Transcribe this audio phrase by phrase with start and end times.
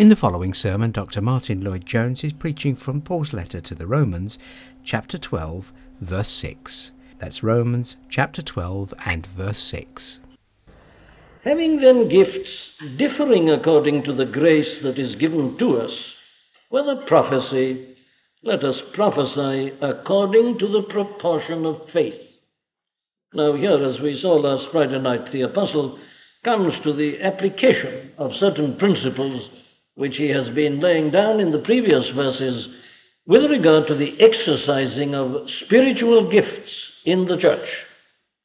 [0.00, 1.20] In the following sermon, Dr.
[1.20, 4.38] Martyn Lloyd Jones is preaching from Paul's letter to the Romans,
[4.82, 6.92] chapter 12, verse 6.
[7.18, 10.20] That's Romans chapter 12 and verse 6.
[11.44, 12.48] Having then gifts
[12.96, 15.92] differing according to the grace that is given to us,
[16.70, 17.94] whether prophecy,
[18.42, 22.18] let us prophesy according to the proportion of faith.
[23.34, 25.98] Now, here, as we saw last Friday night, the apostle
[26.42, 29.59] comes to the application of certain principles
[30.00, 32.66] which he has been laying down in the previous verses
[33.26, 36.70] with regard to the exercising of spiritual gifts
[37.04, 37.68] in the church.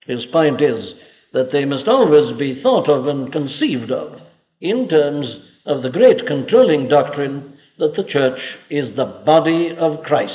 [0.05, 0.95] His point is
[1.31, 4.19] that they must always be thought of and conceived of
[4.59, 5.27] in terms
[5.65, 10.33] of the great controlling doctrine that the church is the body of Christ,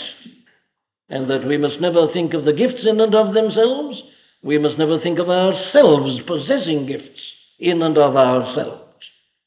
[1.11, 4.01] and that we must never think of the gifts in and of themselves.
[4.43, 7.21] We must never think of ourselves possessing gifts
[7.59, 8.90] in and of ourselves.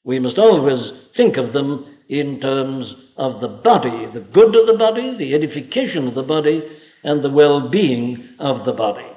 [0.03, 4.77] We must always think of them in terms of the body, the good of the
[4.77, 6.61] body, the edification of the body,
[7.03, 9.07] and the well being of the body.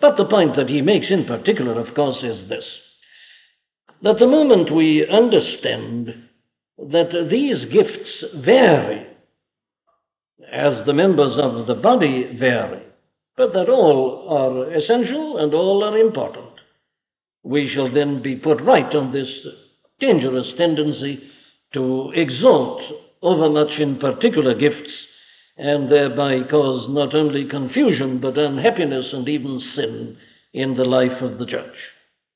[0.00, 2.64] But the point that he makes in particular, of course, is this
[4.02, 6.08] that the moment we understand
[6.76, 9.06] that these gifts vary,
[10.52, 12.82] as the members of the body vary,
[13.36, 16.60] but that all are essential and all are important,
[17.42, 19.28] we shall then be put right on this
[20.00, 21.22] dangerous tendency
[21.72, 22.82] to exalt
[23.22, 24.90] overmuch in particular gifts
[25.56, 30.16] and thereby cause not only confusion but unhappiness and even sin
[30.52, 31.74] in the life of the church.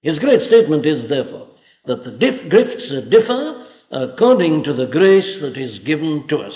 [0.02, 1.48] His great statement is, therefore,
[1.86, 6.54] that the gifts differ according to the grace that is given to us.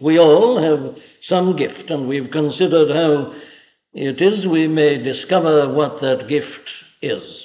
[0.00, 0.96] We all have
[1.28, 3.34] some gift, and we've considered how
[3.92, 6.46] it is we may discover what that gift
[7.02, 7.39] is.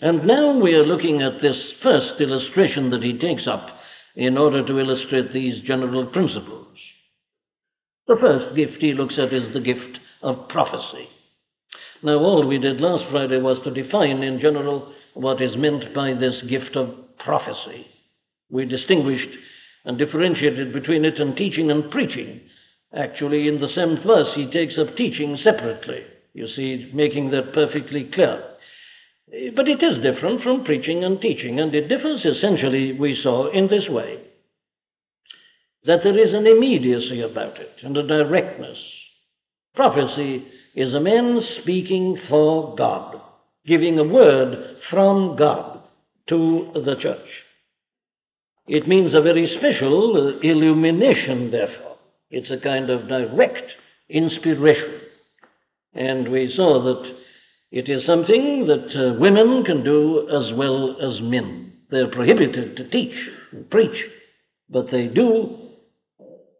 [0.00, 3.66] And now we are looking at this first illustration that he takes up
[4.16, 6.66] in order to illustrate these general principles.
[8.06, 11.08] The first gift he looks at is the gift of prophecy.
[12.02, 16.14] Now, all we did last Friday was to define in general what is meant by
[16.14, 17.86] this gift of prophecy.
[18.50, 19.36] We distinguished
[19.84, 22.40] and differentiated between it and teaching and preaching.
[22.96, 26.02] Actually, in the seventh verse, he takes up teaching separately.
[26.32, 28.49] You see, making that perfectly clear.
[29.32, 33.50] Eh, but it is different from preaching and teaching, and it differs essentially, we saw,
[33.50, 34.20] in this way
[35.84, 38.78] that there is an immediacy about it and a directness.
[39.74, 43.20] Prophecy is a man speaking for God,
[43.66, 45.80] giving a word from God
[46.28, 47.28] to the church.
[48.66, 51.96] It means a very special illumination, therefore.
[52.30, 53.72] It's a kind of direct
[54.08, 55.00] inspiration.
[55.94, 57.16] And we saw that
[57.70, 61.72] it is something that uh, women can do as well as men.
[61.90, 63.14] They're prohibited to teach
[63.52, 64.04] and preach,
[64.68, 65.56] but they do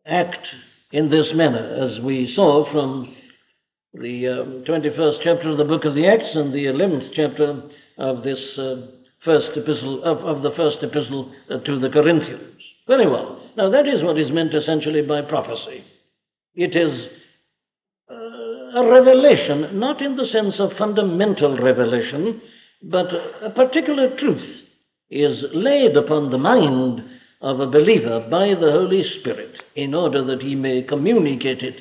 [0.06, 0.47] act
[0.93, 3.15] in this manner, as we saw from
[3.94, 7.62] the um, 21st chapter of the book of the Acts and the 11th chapter
[7.98, 8.87] of this uh,
[9.25, 12.60] first epistle, of, of, the first epistle uh, to the Corinthians.
[12.87, 13.50] Very well.
[13.56, 15.84] Now, that is what is meant essentially by prophecy.
[16.54, 17.09] It is
[18.75, 22.41] a revelation, not in the sense of fundamental revelation,
[22.82, 23.06] but
[23.42, 24.62] a particular truth
[25.10, 27.03] is laid upon the mind
[27.41, 31.76] of a believer by the Holy Spirit in order that he may communicate it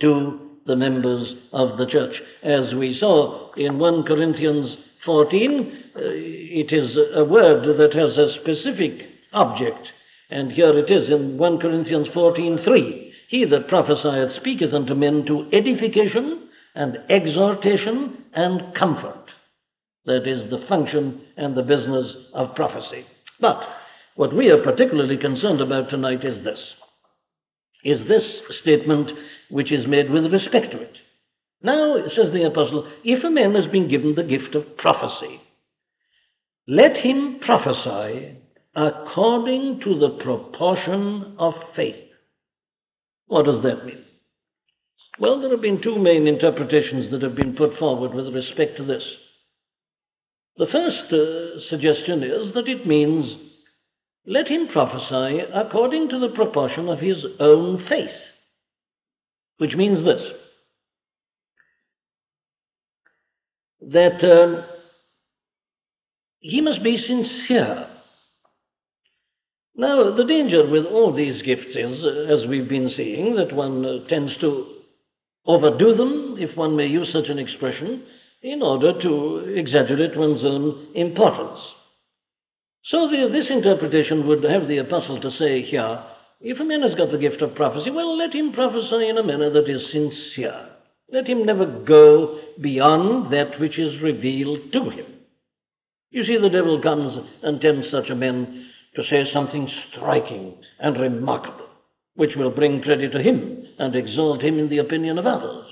[0.00, 2.14] to the members of the church.
[2.42, 8.40] As we saw in 1 Corinthians 14, uh, it is a word that has a
[8.40, 9.88] specific object.
[10.30, 13.09] And here it is in 1 Corinthians 14:3.
[13.30, 19.24] He that prophesieth speaketh unto men to edification and exhortation and comfort.
[20.04, 23.06] That is the function and the business of prophecy.
[23.40, 23.60] But
[24.16, 26.58] what we are particularly concerned about tonight is this
[27.84, 28.24] is this
[28.62, 29.10] statement
[29.48, 30.96] which is made with respect to it.
[31.62, 35.40] Now, says the apostle, if a man has been given the gift of prophecy,
[36.66, 38.38] let him prophesy
[38.74, 42.09] according to the proportion of faith.
[43.30, 44.04] What does that mean?
[45.20, 48.84] Well, there have been two main interpretations that have been put forward with respect to
[48.84, 49.04] this.
[50.56, 53.32] The first uh, suggestion is that it means
[54.26, 58.10] let him prophesy according to the proportion of his own faith,
[59.58, 60.22] which means this
[63.92, 64.66] that uh,
[66.40, 67.89] he must be sincere.
[69.76, 74.08] Now, the danger with all these gifts is, as we've been seeing, that one uh,
[74.08, 74.66] tends to
[75.46, 78.04] overdo them, if one may use such an expression,
[78.42, 81.60] in order to exaggerate one's own importance.
[82.84, 86.04] So the, this interpretation would have the apostle to say here,
[86.40, 89.22] if a man has got the gift of prophecy, well, let him prophesy in a
[89.22, 90.70] manner that is sincere.
[91.12, 95.06] Let him never go beyond that which is revealed to him.
[96.10, 101.00] You see, the devil comes and tempts such a man to say something striking and
[101.00, 101.68] remarkable,
[102.14, 105.66] which will bring credit to him and exalt him in the opinion of others.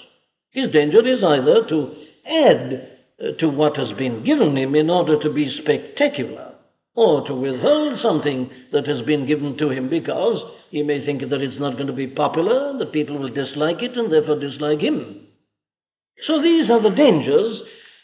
[0.51, 1.95] His danger is either to
[2.27, 2.89] add
[3.21, 6.55] uh, to what has been given him in order to be spectacular,
[6.95, 11.41] or to withhold something that has been given to him because he may think that
[11.41, 15.27] it's not going to be popular, that people will dislike it and therefore dislike him.
[16.27, 17.61] So these are the dangers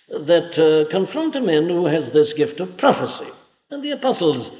[0.08, 3.30] that uh, confront a man who has this gift of prophecy.
[3.70, 4.52] And the apostles'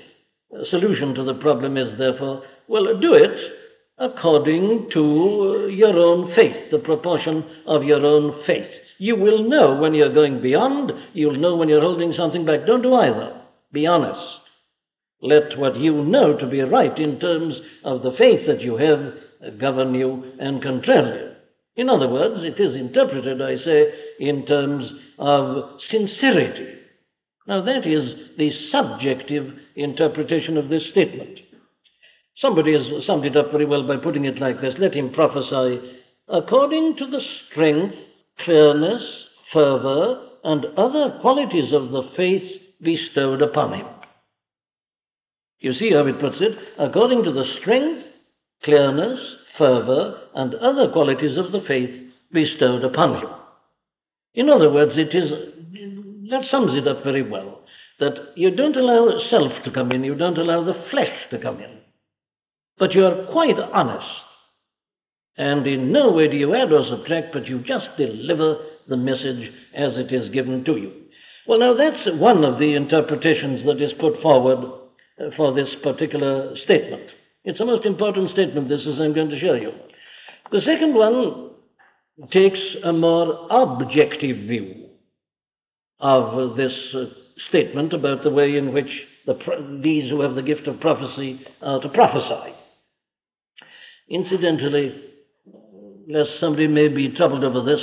[0.70, 3.52] solution to the problem is therefore, well, do it
[3.98, 8.68] according to your own faith, the proportion of your own faith.
[8.98, 12.66] You will know when you're going beyond, you'll know when you're holding something back.
[12.66, 13.40] Don't do either.
[13.72, 14.20] Be honest.
[15.20, 19.58] Let what you know to be right in terms of the faith that you have
[19.58, 21.30] govern you and control you.
[21.76, 26.73] In other words, it is interpreted, I say, in terms of sincerity.
[27.46, 31.40] Now, that is the subjective interpretation of this statement.
[32.38, 35.80] Somebody has summed it up very well by putting it like this Let him prophesy
[36.28, 37.20] according to the
[37.50, 37.94] strength,
[38.44, 39.02] clearness,
[39.52, 42.42] fervor, and other qualities of the faith
[42.80, 43.86] bestowed upon him.
[45.60, 46.58] You see how it puts it?
[46.78, 48.04] According to the strength,
[48.64, 49.18] clearness,
[49.56, 53.28] fervor, and other qualities of the faith bestowed upon him.
[54.34, 55.30] In other words, it is,
[56.34, 57.60] that sums it up very well,
[58.00, 61.60] that you don't allow self to come in, you don't allow the flesh to come
[61.60, 61.78] in,
[62.78, 64.06] but you are quite honest.
[65.36, 68.58] And in no way do you add or subtract, but you just deliver
[68.88, 70.92] the message as it is given to you.
[71.46, 74.58] Well, now that's one of the interpretations that is put forward
[75.20, 77.10] uh, for this particular statement.
[77.44, 79.72] It's a most important statement, this, as I'm going to show you.
[80.50, 81.50] The second one
[82.30, 84.83] takes a more objective view
[86.04, 87.06] of this uh,
[87.48, 88.90] statement about the way in which
[89.26, 89.34] the,
[89.82, 92.54] these who have the gift of prophecy are to prophesy.
[94.10, 95.02] Incidentally,
[96.06, 97.82] lest somebody may be troubled over this,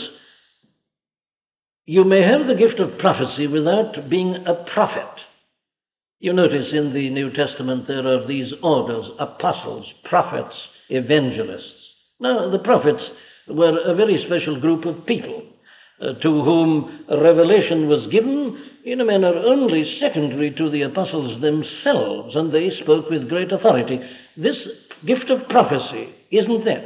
[1.87, 5.19] you may have the gift of prophecy without being a prophet.
[6.19, 10.55] You notice in the New Testament there are these orders apostles, prophets,
[10.89, 11.73] evangelists.
[12.19, 13.03] Now, the prophets
[13.47, 15.41] were a very special group of people
[16.01, 22.35] uh, to whom revelation was given in a manner only secondary to the apostles themselves,
[22.35, 23.99] and they spoke with great authority.
[24.35, 24.57] This
[25.05, 26.85] gift of prophecy isn't that.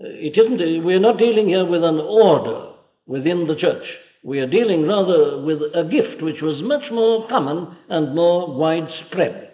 [0.00, 2.72] Uh, it isn't, we're not dealing here with an order
[3.06, 3.84] within the church.
[4.22, 9.52] We are dealing rather with a gift which was much more common and more widespread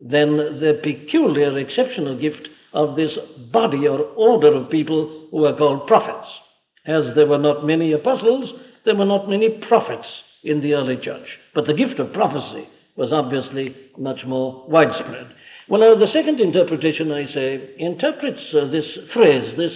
[0.00, 3.16] than the peculiar exceptional gift of this
[3.52, 6.28] body or order of people who are called prophets.
[6.86, 8.50] As there were not many apostles,
[8.84, 10.06] there were not many prophets
[10.42, 11.26] in the early church.
[11.54, 15.34] But the gift of prophecy was obviously much more widespread.
[15.68, 19.72] Well, now, the second interpretation, I say, interprets uh, this phrase, this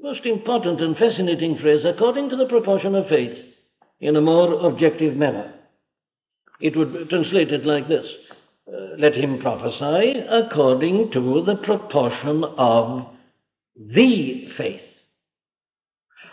[0.00, 3.38] most important and fascinating phrase, according to the proportion of faith,
[4.00, 5.54] in a more objective manner.
[6.60, 8.06] It would translate it like this
[8.68, 13.06] uh, Let him prophesy according to the proportion of
[13.76, 14.80] the faith.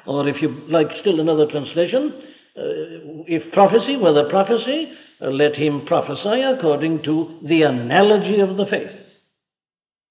[0.06, 2.14] Or if you like still another translation,
[2.58, 4.92] uh, if prophecy were the prophecy,
[5.22, 8.92] uh, let him prophesy according to the analogy of the faith.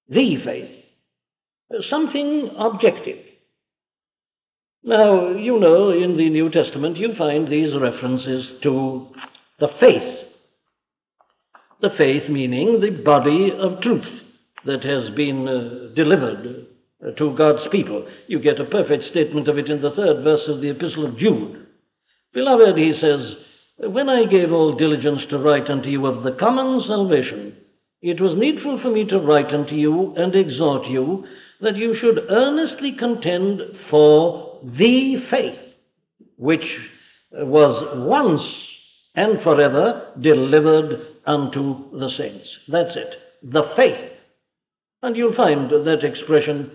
[0.09, 0.69] The faith.
[1.89, 3.19] Something objective.
[4.83, 9.07] Now, you know, in the New Testament, you find these references to
[9.59, 10.27] the faith.
[11.81, 14.05] The faith meaning the body of truth
[14.65, 16.70] that has been uh, delivered uh,
[17.01, 18.07] Uh, to God's people.
[18.27, 21.17] You get a perfect statement of it in the third verse of the Epistle of
[21.17, 21.65] Jude.
[22.31, 23.35] Beloved, he says,
[23.79, 27.55] When I gave all diligence to write unto you of the common salvation,
[28.03, 31.25] it was needful for me to write unto you and exhort you
[31.61, 35.59] that you should earnestly contend for the faith
[36.37, 36.65] which
[37.31, 38.41] was once
[39.15, 42.47] and forever delivered unto the saints.
[42.67, 43.13] That's it.
[43.43, 44.11] The faith.
[45.01, 46.71] And you'll find that expression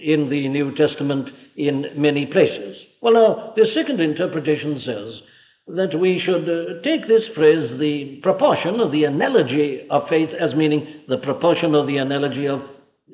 [0.00, 2.76] in the New Testament in many places.
[3.00, 5.20] Well, now, the second interpretation says
[5.68, 10.54] that we should uh, take this phrase, the proportion of the analogy of faith, as
[10.54, 12.62] meaning the proportion of the analogy of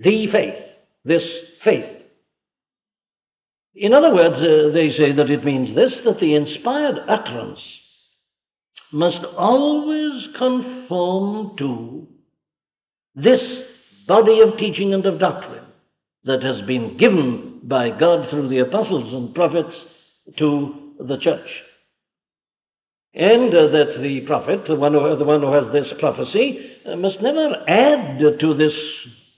[0.03, 0.55] the faith,
[1.05, 1.23] this
[1.65, 1.85] faith.
[3.75, 7.61] In other words, uh, they say that it means this that the inspired utterance
[8.93, 12.09] must always conform to
[13.15, 13.41] this
[14.07, 15.68] body of teaching and of doctrine
[16.25, 19.75] that has been given by God through the apostles and prophets
[20.39, 21.49] to the church.
[23.15, 26.97] And uh, that the prophet, the one, who, the one who has this prophecy, uh,
[26.97, 28.75] must never add to this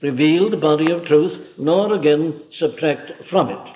[0.01, 3.75] revealed body of truth, nor again subtract from it.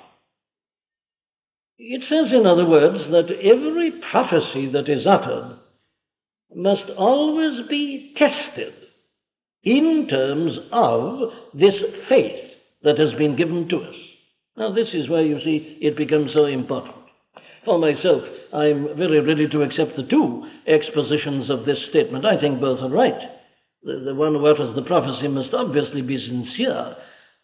[1.78, 5.58] It says, in other words, that every prophecy that is uttered
[6.54, 8.74] must always be tested
[9.62, 11.74] in terms of this
[12.08, 12.45] faith
[12.86, 13.94] that has been given to us.
[14.56, 16.94] Now, this is where you see it becomes so important.
[17.64, 18.22] For myself,
[18.54, 22.24] I'm very ready to accept the two expositions of this statement.
[22.24, 23.20] I think both are right.
[23.82, 26.94] The, the one who utters the prophecy must obviously be sincere,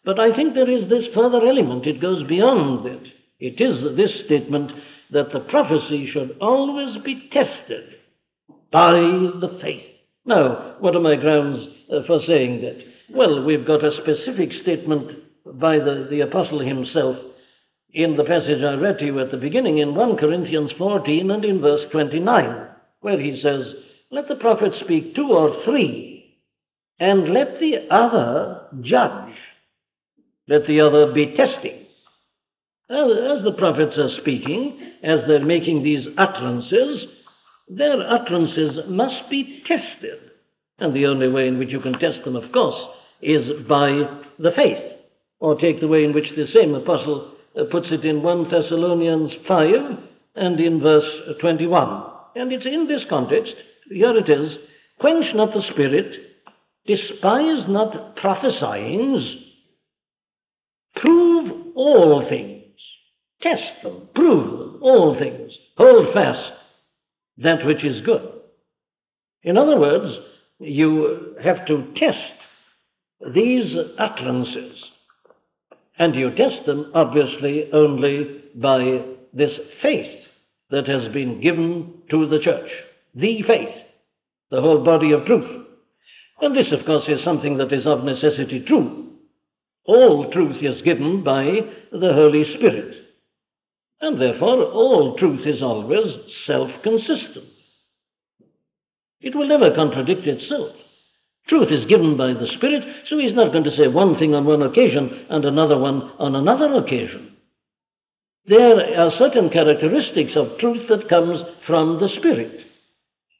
[0.05, 1.85] but I think there is this further element.
[1.85, 3.03] It goes beyond it.
[3.37, 4.71] It is this statement
[5.11, 7.95] that the prophecy should always be tested
[8.71, 9.83] by the faith.
[10.25, 12.77] Now, what are my grounds uh, for saying that?
[13.13, 15.11] Well, we've got a specific statement
[15.45, 17.17] by the, the apostle himself
[17.93, 21.45] in the passage I read to you at the beginning in 1 Corinthians 14 and
[21.45, 22.67] in verse 29,
[23.01, 23.61] where he says,
[24.09, 26.39] Let the prophet speak two or three,
[26.99, 29.35] and let the other judge.
[30.47, 31.85] Let the other be testing.
[32.89, 37.05] As the prophets are speaking, as they're making these utterances,
[37.69, 40.31] their utterances must be tested.
[40.79, 42.89] And the only way in which you can test them, of course,
[43.21, 44.92] is by the faith.
[45.43, 49.29] Or take the way in which the same apostle uh, puts it in 1 Thessalonians
[49.45, 49.67] 5
[50.35, 51.03] and in verse
[51.41, 52.03] 21.
[52.37, 53.51] And it's in this context,
[53.89, 54.55] here it is
[55.01, 56.13] quench not the spirit,
[56.85, 59.35] despise not prophesyings,
[60.95, 62.77] prove all things,
[63.41, 66.53] test them, prove them, all things, hold fast
[67.39, 68.29] that which is good.
[69.43, 70.15] In other words,
[70.59, 72.17] you have to test
[73.35, 74.82] these utterances
[75.97, 80.21] and you test them, obviously, only by this faith
[80.71, 82.69] that has been given to the church.
[83.15, 83.75] The faith,
[84.49, 85.67] the whole body of truth.
[86.41, 89.11] And this, of course, is something that is of necessity true.
[89.85, 91.43] All truth is given by
[91.91, 92.95] the Holy Spirit.
[94.01, 96.07] And therefore, all truth is always
[96.45, 97.45] self consistent.
[99.21, 100.75] It will never contradict itself.
[101.49, 104.45] Truth is given by the Spirit, so he's not going to say one thing on
[104.45, 107.35] one occasion and another one on another occasion.
[108.45, 112.61] There are certain characteristics of truth that comes from the Spirit.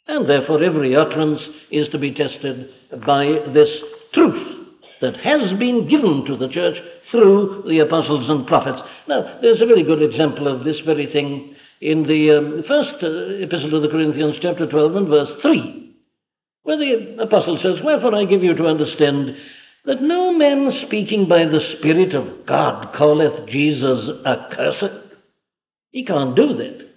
[0.08, 1.42] And therefore every utterance
[1.72, 2.70] is to be tested
[3.06, 3.70] by this
[4.14, 4.68] truth
[5.00, 6.78] that has been given to the church
[7.10, 8.82] through the apostles and prophets.
[9.08, 13.44] Now, there's a very good example of this very thing in the um, first uh,
[13.44, 15.83] epistle to the Corinthians, chapter 12 and verse 3
[16.64, 19.36] where the apostle says, Wherefore I give you to understand
[19.86, 25.12] that no man speaking by the Spirit of God calleth Jesus accursed.
[25.92, 26.90] He can't do that.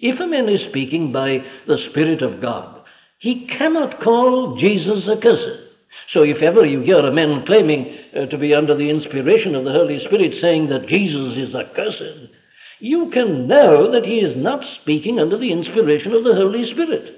[0.00, 2.82] If a man is speaking by the Spirit of God,
[3.18, 5.64] he cannot call Jesus accursed.
[6.12, 9.64] So if ever you hear a man claiming uh, to be under the inspiration of
[9.64, 12.32] the Holy Spirit saying that Jesus is accursed,
[12.80, 17.17] you can know that he is not speaking under the inspiration of the Holy Spirit.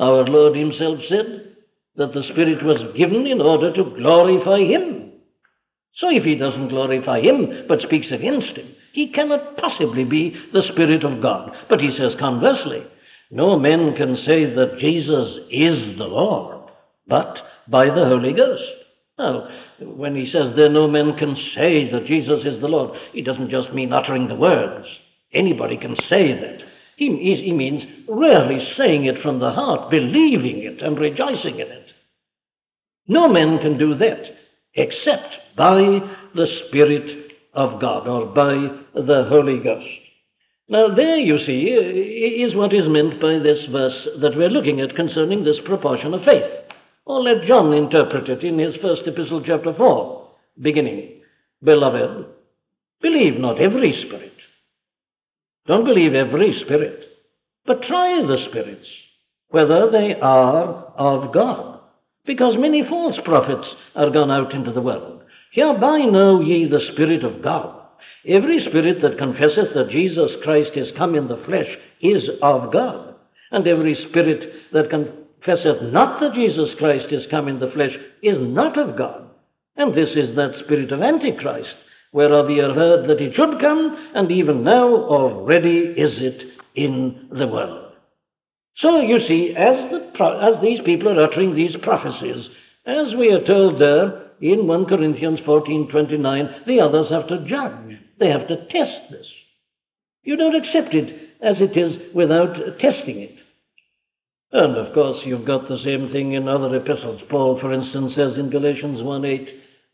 [0.00, 1.56] Our Lord Himself said
[1.96, 5.12] that the Spirit was given in order to glorify Him.
[5.96, 10.62] So if He doesn't glorify Him but speaks against Him, He cannot possibly be the
[10.72, 11.52] Spirit of God.
[11.68, 12.82] But He says conversely,
[13.30, 16.60] no man can say that Jesus is the Lord
[17.10, 17.36] but
[17.68, 18.62] by the Holy Ghost.
[19.18, 19.48] Now,
[19.80, 23.50] when he says there no man can say that Jesus is the Lord, he doesn't
[23.50, 24.86] just mean uttering the words.
[25.32, 26.62] Anybody can say that.
[27.00, 31.86] He, means really saying it from the heart, believing it, and rejoicing in it.
[33.08, 34.22] No man can do that
[34.74, 35.80] except by
[36.34, 38.52] the Spirit of God or by
[38.94, 39.88] the Holy Ghost.
[40.68, 44.94] Now, there you see is what is meant by this verse that we're looking at
[44.94, 46.52] concerning this proportion of faith.
[47.06, 50.30] Or let John interpret it in his first epistle, chapter 4,
[50.60, 51.22] beginning.
[51.62, 52.26] Beloved,
[53.00, 54.29] believe not every spirit
[55.70, 56.98] don't believe every spirit,
[57.64, 58.88] but try the spirits,
[59.50, 61.78] whether they are of God.
[62.26, 65.22] Because many false prophets are gone out into the world.
[65.52, 67.86] Hereby know ye the Spirit of God.
[68.26, 71.68] Every spirit that confesseth that Jesus Christ is come in the flesh
[72.02, 73.14] is of God.
[73.52, 78.38] And every spirit that confesseth not that Jesus Christ is come in the flesh is
[78.40, 79.30] not of God.
[79.76, 81.76] And this is that spirit of Antichrist,
[82.12, 86.42] whereof ye have heard that it should come, and even now already is it
[86.74, 87.92] in the world.
[88.76, 92.46] So you see, as, the, as these people are uttering these prophecies,
[92.86, 97.98] as we are told there in 1 Corinthians 14:29, the others have to judge.
[98.18, 99.26] They have to test this.
[100.22, 103.36] You don't accept it as it is without testing it.
[104.52, 107.20] And of course, you've got the same thing in other epistles.
[107.30, 109.48] Paul, for instance, says in Galatians 1:8,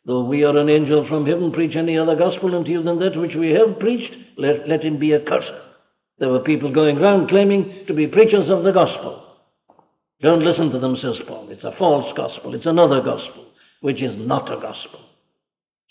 [0.07, 3.19] Though we are an angel from heaven, preach any other gospel unto you than that
[3.19, 5.51] which we have preached, let, let him be accursed.
[6.19, 9.25] There were people going round claiming to be preachers of the gospel.
[10.23, 11.49] Don't listen to them, says Paul.
[11.51, 12.55] It's a false gospel.
[12.55, 13.47] It's another gospel,
[13.81, 15.01] which is not a gospel.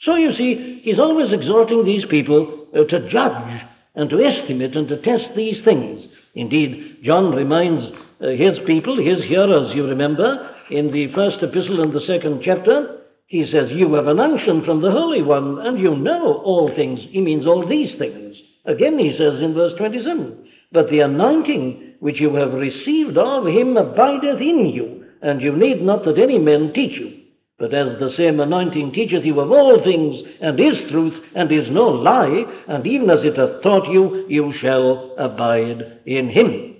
[0.01, 3.61] So you see, he's always exhorting these people uh, to judge
[3.95, 6.05] and to estimate and to test these things.
[6.33, 7.83] Indeed, John reminds
[8.21, 13.01] uh, his people, his hearers, you remember, in the first epistle and the second chapter,
[13.27, 16.99] he says, You have an unction from the Holy One, and you know all things.
[17.09, 18.35] He means all these things.
[18.65, 23.77] Again, he says in verse 27, But the anointing which you have received of him
[23.77, 27.21] abideth in you, and you need not that any man teach you.
[27.57, 31.69] But as the same anointing teacheth you of all things, and is truth, and is
[31.71, 36.75] no lie, and even as it hath taught you, you shall abide in him.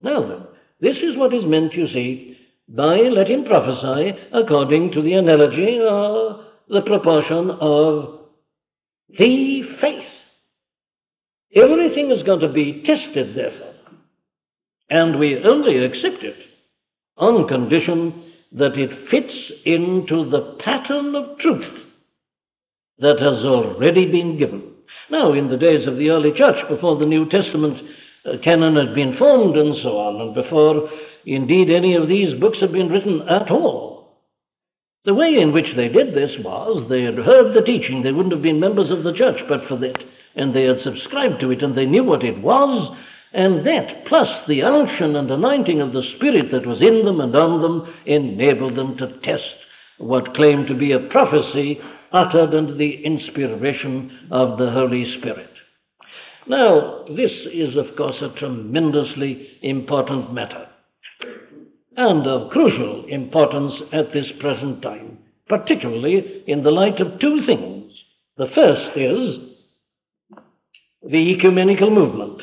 [0.00, 0.42] Now then,
[0.80, 2.31] this is what is meant, you see,
[2.68, 8.20] by let him prophesy according to the analogy or the proportion of
[9.18, 10.08] the faith.
[11.54, 13.74] Everything is going to be tested, therefore,
[14.88, 16.36] and we only accept it
[17.16, 21.86] on condition that it fits into the pattern of truth
[22.98, 24.62] that has already been given.
[25.10, 27.78] Now, in the days of the early church, before the New Testament
[28.24, 30.88] uh, canon had been formed and so on, and before
[31.24, 33.92] indeed any of these books had been written at all.
[35.04, 38.02] The way in which they did this was they had heard the teaching.
[38.02, 39.98] They wouldn't have been members of the church but for that.
[40.36, 42.96] And they had subscribed to it and they knew what it was.
[43.32, 47.34] And that, plus the unction and anointing of the Spirit that was in them and
[47.34, 49.42] on them, enabled them to test
[49.98, 51.80] what claimed to be a prophecy
[52.12, 55.50] uttered under the inspiration of the Holy Spirit.
[56.46, 60.68] Now, this is, of course, a tremendously important matter
[61.96, 67.92] and of crucial importance at this present time, particularly in the light of two things.
[68.36, 69.38] The first is
[71.02, 72.42] the ecumenical movement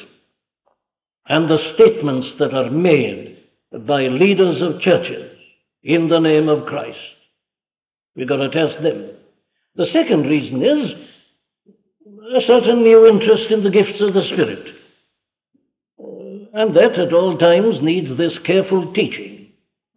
[1.27, 3.37] and the statements that are made
[3.71, 5.37] by leaders of churches
[5.83, 6.97] in the name of Christ.
[8.15, 9.11] We've got to test them.
[9.75, 10.91] The second reason is
[12.35, 14.75] a certain new interest in the gifts of the Spirit.
[15.99, 19.38] Uh, and that at all times needs this careful teaching.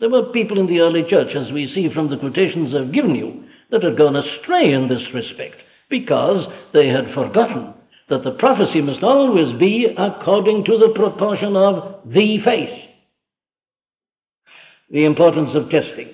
[0.02, 3.14] There were people in the early church, as we see from the quotations I've given
[3.14, 5.54] you, that had gone astray in this respect
[5.88, 7.72] because they had forgotten
[8.08, 12.90] that the prophecy must always be according to the proportion of the faith.
[14.90, 16.08] The importance of testing.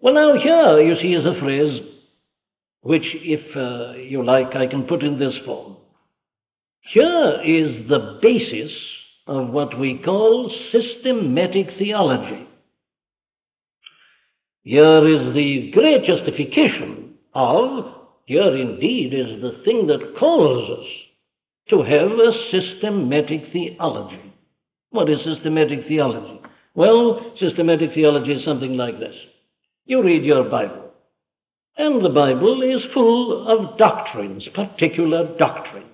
[0.00, 1.82] Well, now, here you see is a phrase
[2.80, 5.76] which, if uh, you like, I can put in this form.
[6.80, 8.72] Here is the basis
[9.26, 12.48] of what we call systematic theology.
[14.64, 17.84] Here is the great justification of,
[18.24, 20.86] here indeed is the thing that calls us
[21.68, 24.32] to have a systematic theology.
[24.88, 26.40] What is systematic theology?
[26.74, 29.14] Well, systematic theology is something like this.
[29.84, 30.92] You read your Bible,
[31.76, 35.90] and the Bible is full of doctrines, particular doctrines,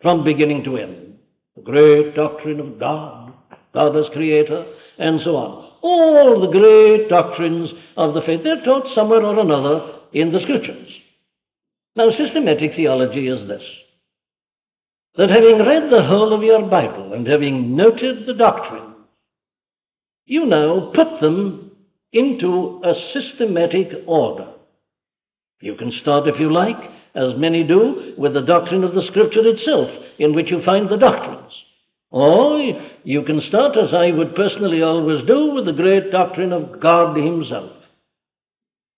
[0.00, 1.18] from beginning to end.
[1.56, 3.34] The great doctrine of God,
[3.74, 4.64] God as creator,
[4.98, 8.40] and so on all the great doctrines of the faith.
[8.42, 10.88] They're taught somewhere or another in the scriptures.
[11.94, 13.62] Now, systematic theology is this
[15.16, 18.94] that having read the whole of your Bible and having noted the doctrine,
[20.26, 21.70] you now put them
[22.12, 24.48] into a systematic order.
[25.60, 26.76] You can start, if you like,
[27.14, 30.96] as many do, with the doctrine of the Scripture itself, in which you find the
[30.96, 31.52] doctrines.
[32.14, 32.60] Or
[33.02, 37.16] you can start, as I would personally always do, with the great doctrine of God
[37.16, 37.72] Himself.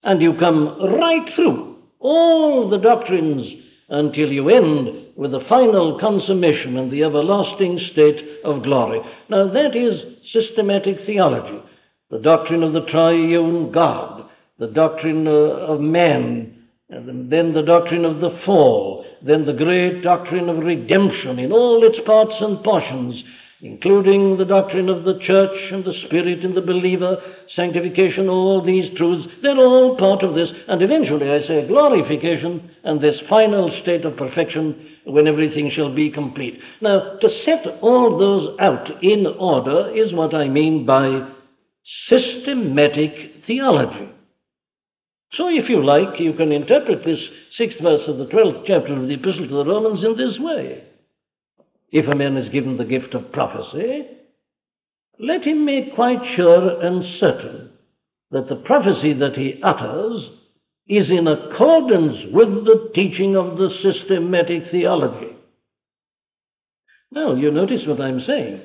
[0.03, 3.51] And you come right through all the doctrines
[3.89, 9.01] until you end with the final consummation and the everlasting state of glory.
[9.31, 11.63] Now, that is systematic theology.
[12.11, 18.05] The doctrine of the triune God, the doctrine uh, of man, and then the doctrine
[18.05, 23.23] of the fall, then the great doctrine of redemption in all its parts and portions,
[23.63, 27.17] including the doctrine of the church and the spirit in the believer,
[27.55, 30.51] sanctification, all these truths, they're all part of this.
[30.69, 36.11] And eventually, I say, glorification and this final state of perfection when everything shall be
[36.11, 36.61] complete.
[36.83, 41.31] Now, to set all those out in order is what I mean by
[42.09, 44.11] systematic theology.
[45.37, 47.21] So, if you like, you can interpret this
[47.59, 50.85] sixth verse of the twelfth chapter of the Epistle to the Romans in this way.
[51.91, 54.07] If a man is given the gift of prophecy,
[55.19, 57.71] let him make quite sure and certain
[58.31, 60.29] that the prophecy that he utters
[60.89, 65.37] is in accordance with the teaching of the systematic theology.
[67.11, 68.63] Now, you notice what I'm saying.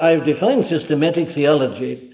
[0.00, 2.13] I've defined systematic theology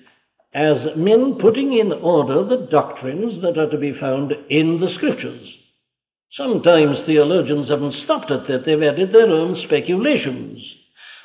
[0.52, 5.46] as men putting in order the doctrines that are to be found in the Scriptures.
[6.32, 10.60] Sometimes theologians haven't stopped at that, they've added their own speculations.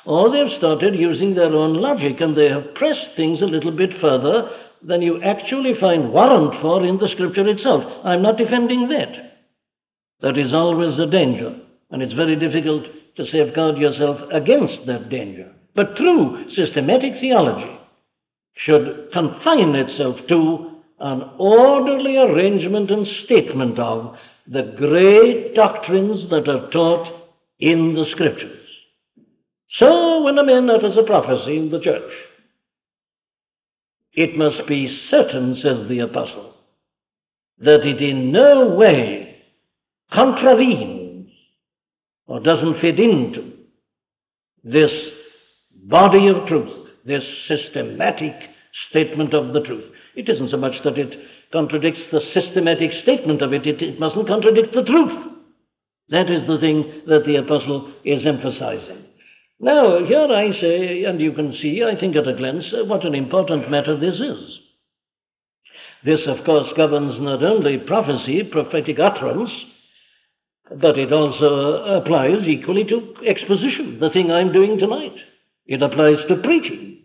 [0.04, 3.90] Or they've started using their own logic and they have pressed things a little bit
[4.00, 4.48] further
[4.82, 7.82] than you actually find warrant for in the Scripture itself.
[8.04, 9.26] I'm not defending that.
[10.20, 11.56] That is always a danger,
[11.90, 12.84] and it's very difficult
[13.16, 15.52] to safeguard yourself against that danger.
[15.74, 17.75] But true systematic theology
[18.56, 24.16] should confine itself to an orderly arrangement and statement of
[24.46, 28.66] the great doctrines that are taught in the Scriptures.
[29.78, 32.12] So, when a man utters a prophecy in the church,
[34.12, 36.54] it must be certain, says the Apostle,
[37.58, 39.42] that it in no way
[40.12, 41.30] contravenes
[42.26, 43.52] or doesn't fit into
[44.64, 44.90] this
[45.74, 48.34] body of truth, this systematic
[48.90, 49.92] statement of the truth.
[50.14, 51.14] It isn't so much that it
[51.52, 55.32] contradicts the systematic statement of it, it, it mustn't contradict the truth.
[56.08, 59.04] That is the thing that the apostle is emphasizing.
[59.58, 63.04] Now, here I say, and you can see, I think at a glance, uh, what
[63.04, 64.58] an important matter this is.
[66.04, 69.50] This, of course, governs not only prophecy, prophetic utterance,
[70.68, 75.16] but it also applies equally to exposition, the thing I'm doing tonight.
[75.66, 77.02] It applies to preaching.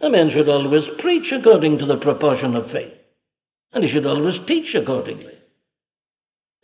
[0.00, 2.92] A man should always preach according to the proportion of faith,
[3.72, 5.32] and he should always teach accordingly.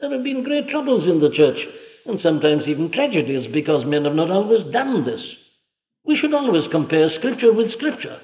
[0.01, 1.59] There have been great troubles in the church,
[2.07, 5.23] and sometimes even tragedies, because men have not always done this.
[6.05, 8.21] We should always compare Scripture with Scripture.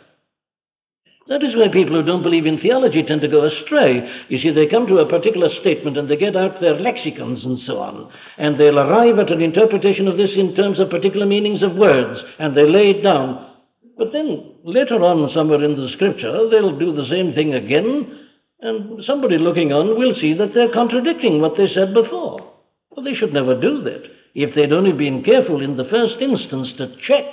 [1.26, 4.26] That is why people who don't believe in theology tend to go astray.
[4.28, 7.58] You see, they come to a particular statement and they get out their lexicons and
[7.60, 11.62] so on, and they'll arrive at an interpretation of this in terms of particular meanings
[11.62, 13.52] of words, and they lay it down.
[13.96, 18.28] But then later on, somewhere in the scripture, they'll do the same thing again,
[18.60, 22.52] and somebody looking on will see that they're contradicting what they said before.
[22.90, 24.02] Well, they should never do that.
[24.34, 27.24] If they'd only been careful in the first instance to check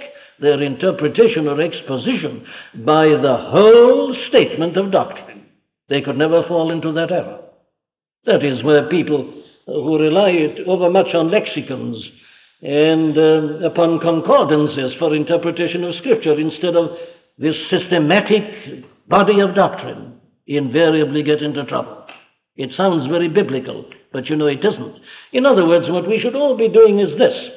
[0.42, 2.46] their interpretation or exposition
[2.86, 5.46] by the whole statement of doctrine,
[5.90, 7.40] they could never fall into that error.
[8.26, 12.10] That is where people who rely overmuch on lexicons
[12.62, 16.98] and uh, upon concordances for interpretation of Scripture instead of
[17.38, 22.06] this systematic body of doctrine invariably get into trouble.
[22.56, 25.00] It sounds very biblical, but you know it isn't.
[25.32, 27.50] In other words, what we should all be doing is this,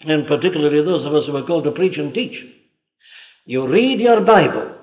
[0.00, 2.36] and particularly those of us who are called to preach and teach.
[3.44, 4.74] You read your Bible,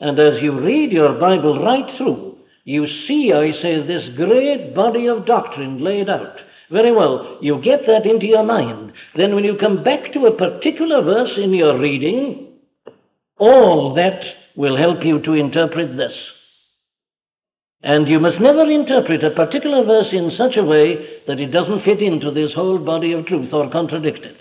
[0.00, 5.06] and as you read your Bible right through, you see, I say, this great body
[5.08, 6.36] of doctrine laid out.
[6.70, 8.92] Very well, you get that into your mind.
[9.16, 12.54] Then, when you come back to a particular verse in your reading,
[13.36, 14.20] all that
[14.56, 16.14] will help you to interpret this.
[17.84, 21.84] And you must never interpret a particular verse in such a way that it doesn't
[21.84, 24.38] fit into this whole body of truth or contradict it.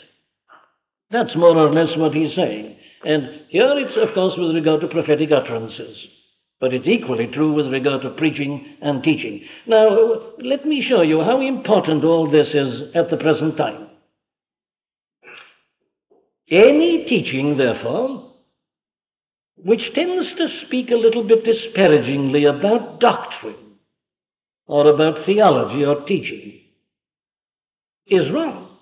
[1.11, 2.77] That's more or less what he's saying.
[3.03, 6.07] And here it's, of course, with regard to prophetic utterances.
[6.61, 9.43] But it's equally true with regard to preaching and teaching.
[9.67, 13.89] Now, let me show you how important all this is at the present time.
[16.49, 18.32] Any teaching, therefore,
[19.63, 23.55] which tends to speak a little bit disparagingly about doctrine
[24.67, 26.59] or about theology or teaching
[28.07, 28.77] is wrong.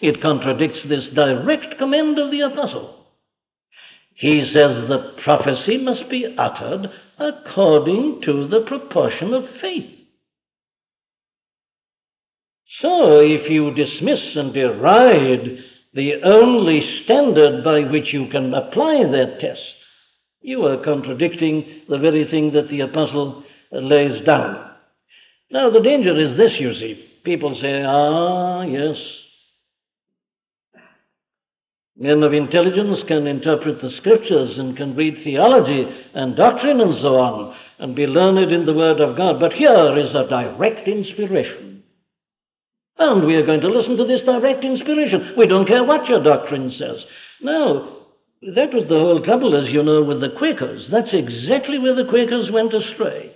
[0.00, 3.04] It contradicts this direct command of the apostle.
[4.14, 9.90] He says the prophecy must be uttered according to the proportion of faith.
[12.80, 15.58] So, if you dismiss and deride
[15.92, 19.60] the only standard by which you can apply that test,
[20.40, 24.70] you are contradicting the very thing that the apostle lays down.
[25.50, 27.06] Now, the danger is this, you see.
[27.24, 28.96] People say, ah, yes,
[32.00, 37.16] Men of intelligence can interpret the scriptures and can read theology and doctrine and so
[37.16, 39.38] on and be learned in the Word of God.
[39.38, 41.69] But here is a direct inspiration.
[43.00, 45.32] And we are going to listen to this direct inspiration.
[45.34, 47.02] We don't care what your doctrine says.
[47.40, 47.96] Now,
[48.42, 50.86] that was the whole trouble, as you know, with the Quakers.
[50.92, 53.32] That's exactly where the Quakers went astray.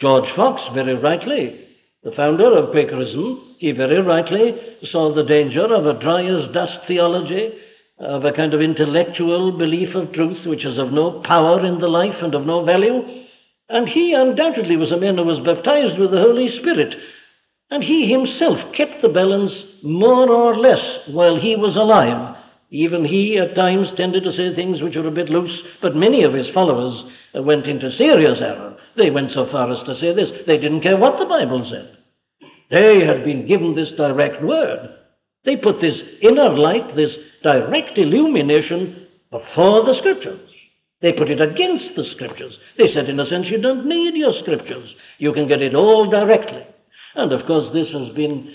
[0.00, 1.60] George Fox, very rightly,
[2.02, 6.86] the founder of Quakerism, he very rightly saw the danger of a dry as dust
[6.88, 7.52] theology,
[7.98, 11.86] of a kind of intellectual belief of truth which is of no power in the
[11.86, 13.26] life and of no value.
[13.68, 16.94] And he undoubtedly was a man who was baptized with the Holy Spirit.
[17.72, 19.50] And he himself kept the balance
[19.82, 22.36] more or less while he was alive.
[22.68, 26.22] Even he at times tended to say things which were a bit loose, but many
[26.22, 27.02] of his followers
[27.34, 28.76] went into serious error.
[28.98, 31.96] They went so far as to say this they didn't care what the Bible said.
[32.70, 34.90] They had been given this direct word.
[35.46, 40.50] They put this inner light, this direct illumination before the scriptures.
[41.00, 42.54] They put it against the scriptures.
[42.76, 44.94] They said, in a sense, you don't need your scriptures.
[45.16, 46.66] You can get it all directly.
[47.14, 48.54] And of course, this has been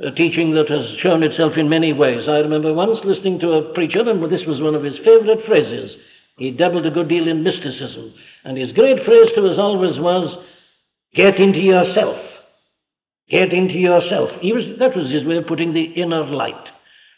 [0.00, 2.28] a teaching that has shown itself in many ways.
[2.28, 5.96] I remember once listening to a preacher, and this was one of his favorite phrases.
[6.38, 8.14] He dabbled a good deal in mysticism.
[8.44, 10.44] And his great phrase to us always was,
[11.14, 12.16] get into yourself.
[13.28, 14.30] Get into yourself.
[14.42, 16.68] Was, that was his way of putting the inner light.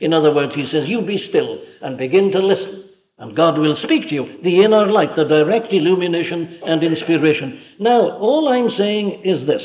[0.00, 3.76] In other words, he says, You be still and begin to listen, and God will
[3.82, 4.38] speak to you.
[4.42, 7.62] The inner light, the direct illumination and inspiration.
[7.80, 9.62] Now, all I'm saying is this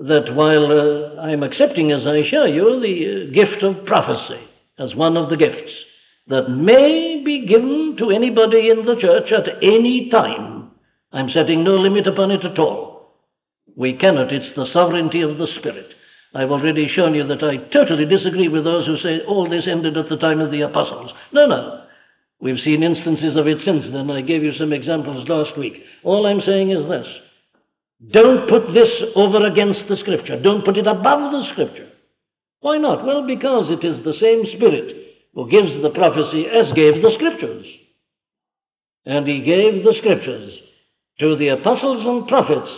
[0.00, 4.40] that while uh, I'm accepting, as I show you, the uh, gift of prophecy
[4.78, 5.72] as one of the gifts
[6.28, 10.70] that may be given to anybody in the church at any time,
[11.12, 13.18] I'm setting no limit upon it at all.
[13.76, 15.92] We cannot, it's the sovereignty of the Spirit.
[16.34, 19.98] I've already shown you that I totally disagree with those who say all this ended
[19.98, 21.12] at the time of the apostles.
[21.32, 21.84] No, no.
[22.40, 24.10] We've seen instances of it since then.
[24.10, 25.84] I gave you some examples last week.
[26.02, 27.06] All I'm saying is this
[28.10, 31.88] don't put this over against the Scripture, don't put it above the Scripture.
[32.60, 33.04] Why not?
[33.04, 34.96] Well, because it is the same Spirit
[35.34, 37.66] who gives the prophecy as gave the Scriptures.
[39.04, 40.58] And he gave the Scriptures
[41.20, 42.70] to the apostles and prophets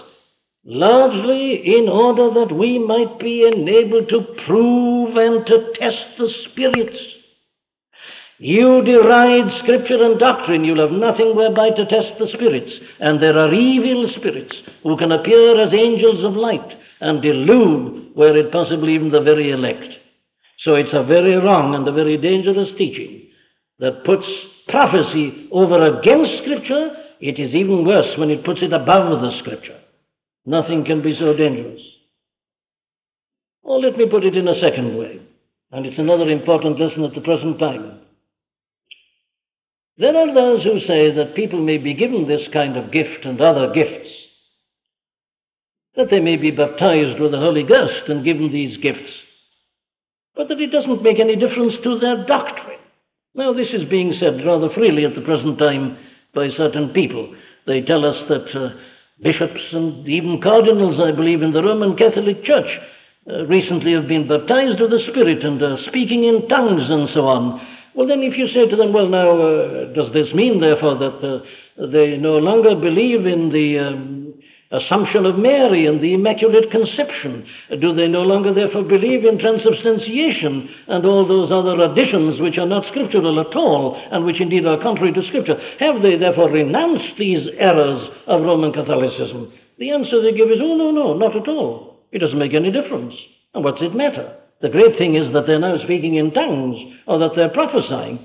[0.65, 6.99] largely in order that we might be enabled to prove and to test the spirits.
[8.45, 12.71] You deride scripture and doctrine, you'll have nothing whereby to test the spirits.
[13.01, 18.37] And there are evil spirits who can appear as angels of light and delude, were
[18.37, 19.87] it possible, even the very elect.
[20.59, 23.29] So it's a very wrong and a very dangerous teaching
[23.79, 24.27] that puts
[24.69, 26.91] prophecy over against scripture.
[27.23, 29.81] It is even worse when it puts it above the scripture.
[30.45, 31.81] Nothing can be so dangerous.
[33.63, 35.23] Or let me put it in a second way,
[35.73, 38.03] and it's another important lesson at the present time.
[39.97, 43.41] There are those who say that people may be given this kind of gift and
[43.41, 44.11] other gifts,
[45.97, 49.13] that they may be baptized with the Holy Ghost and given these gifts,
[50.35, 52.81] but that it doesn't make any difference to their doctrine.
[53.37, 55.99] Now, this is being said rather freely at the present time
[56.35, 57.35] by certain people.
[57.67, 58.55] They tell us that.
[58.55, 58.77] Uh,
[59.23, 62.79] bishops and even cardinals, I believe, in the Roman Catholic Church
[63.31, 67.27] uh, recently have been baptized with the Spirit and are speaking in tongues and so
[67.27, 67.61] on.
[67.95, 71.23] Well, then, if you say to them, well, now, uh, does this mean, therefore, that
[71.23, 74.35] uh, they no longer believe in the um,
[74.75, 77.47] Assumption of Mary and the Immaculate Conception?
[77.81, 82.67] Do they no longer therefore believe in transubstantiation and all those other additions which are
[82.67, 85.61] not scriptural at all and which indeed are contrary to Scripture?
[85.79, 89.53] Have they therefore renounced these errors of Roman Catholicism?
[89.79, 92.01] The answer they give is, oh, no, no, not at all.
[92.11, 93.15] It doesn't make any difference.
[93.55, 94.37] And what's it matter?
[94.65, 98.19] The great thing is that they're now speaking in tongues or that they're prophesying.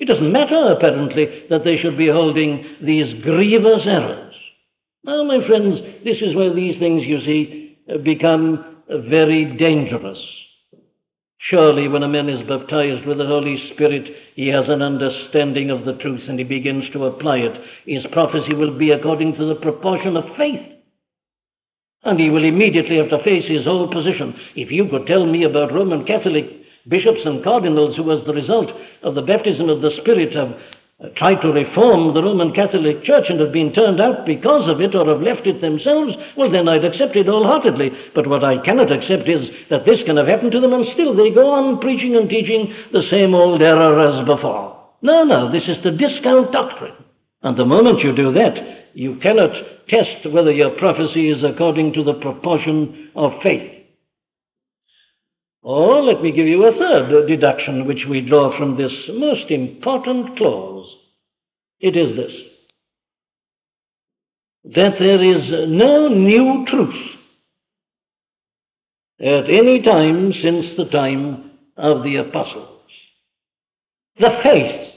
[0.00, 4.34] It doesn't matter, apparently, that they should be holding these grievous errors.
[5.04, 10.18] Now, my friends, this is where these things, you see, become very dangerous.
[11.38, 15.84] Surely, when a man is baptized with the Holy Spirit, he has an understanding of
[15.84, 17.60] the truth and he begins to apply it.
[17.86, 20.73] His prophecy will be according to the proportion of faith.
[22.04, 24.38] And he will immediately have to face his whole position.
[24.54, 26.44] If you could tell me about Roman Catholic
[26.86, 28.70] bishops and cardinals who, as the result
[29.02, 30.56] of the baptism of the Spirit, have
[31.00, 34.80] uh, tried to reform the Roman Catholic Church and have been turned out because of
[34.80, 37.90] it or have left it themselves, well, then I'd accept it wholeheartedly.
[38.14, 41.14] But what I cannot accept is that this can have happened to them and still
[41.14, 44.78] they go on preaching and teaching the same old error as before.
[45.02, 47.03] No, no, this is to discount doctrine.
[47.44, 49.52] And the moment you do that, you cannot
[49.86, 53.84] test whether your prophecy is according to the proportion of faith.
[55.62, 60.38] Or let me give you a third deduction which we draw from this most important
[60.38, 60.90] clause.
[61.80, 62.32] It is this
[64.74, 66.94] that there is no new truth
[69.20, 72.80] at any time since the time of the apostles.
[74.18, 74.93] The faith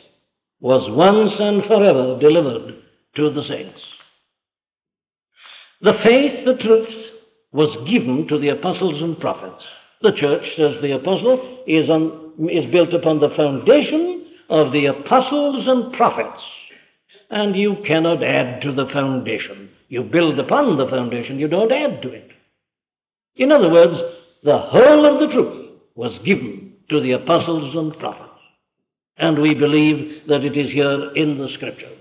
[0.60, 2.76] was once and forever delivered
[3.16, 3.80] to the saints.
[5.82, 6.90] The faith, the truth,
[7.52, 9.64] was given to the apostles and prophets.
[10.02, 15.68] The church, says the apostle, is, on, is built upon the foundation of the apostles
[15.68, 16.42] and prophets.
[17.30, 19.70] And you cannot add to the foundation.
[19.90, 22.32] You build upon the foundation, you don't add to it.
[23.36, 23.96] In other words,
[24.44, 28.27] the whole of the truth was given to the apostles and prophets.
[29.18, 31.98] And we believe that it is here in the scriptures.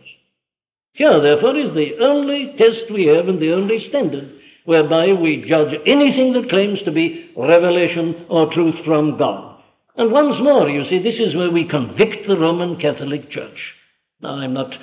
[0.92, 4.32] Here, therefore, is the only test we have and the only standard
[4.64, 9.60] whereby we judge anything that claims to be revelation or truth from God.
[9.96, 13.74] And once more, you see, this is where we convict the Roman Catholic Church.
[14.20, 14.74] Now, I'm not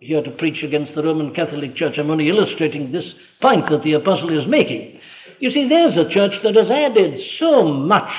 [0.00, 1.94] here to preach against the Roman Catholic Church.
[1.96, 5.00] I'm only illustrating this point that the apostle is making.
[5.38, 8.12] You see, there's a church that has added so much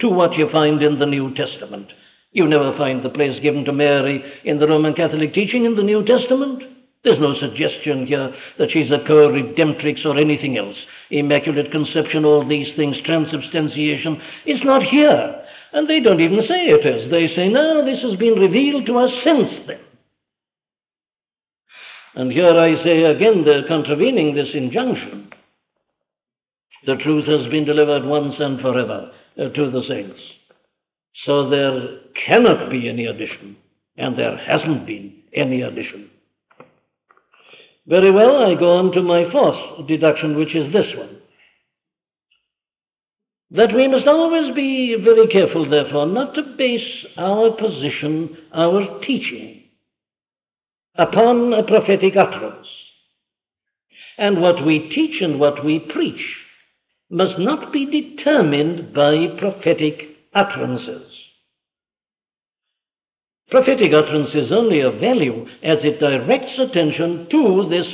[0.00, 1.92] to what you find in the New Testament.
[2.32, 5.82] You never find the place given to Mary in the Roman Catholic teaching in the
[5.82, 6.62] New Testament.
[7.04, 10.76] There's no suggestion here that she's a co-redemptrix or anything else.
[11.10, 14.20] Immaculate conception, all these things, transubstantiation.
[14.44, 15.44] It's not here.
[15.72, 17.10] And they don't even say it is.
[17.10, 19.80] They say, no, this has been revealed to us since then.
[22.14, 25.32] And here I say again, they're contravening this injunction.
[26.84, 30.20] The truth has been delivered once and forever uh, to the saints.
[31.24, 33.56] So there cannot be any addition,
[33.96, 36.10] and there hasn't been any addition.
[37.86, 41.18] Very well, I go on to my fourth deduction, which is this one.
[43.50, 49.64] That we must always be very careful, therefore, not to base our position, our teaching,
[50.96, 52.68] upon a prophetic utterance.
[54.18, 56.36] And what we teach and what we preach
[57.10, 61.12] must not be determined by prophetic utterances.
[63.50, 67.88] Prophetic utterance is only of value as it directs attention to this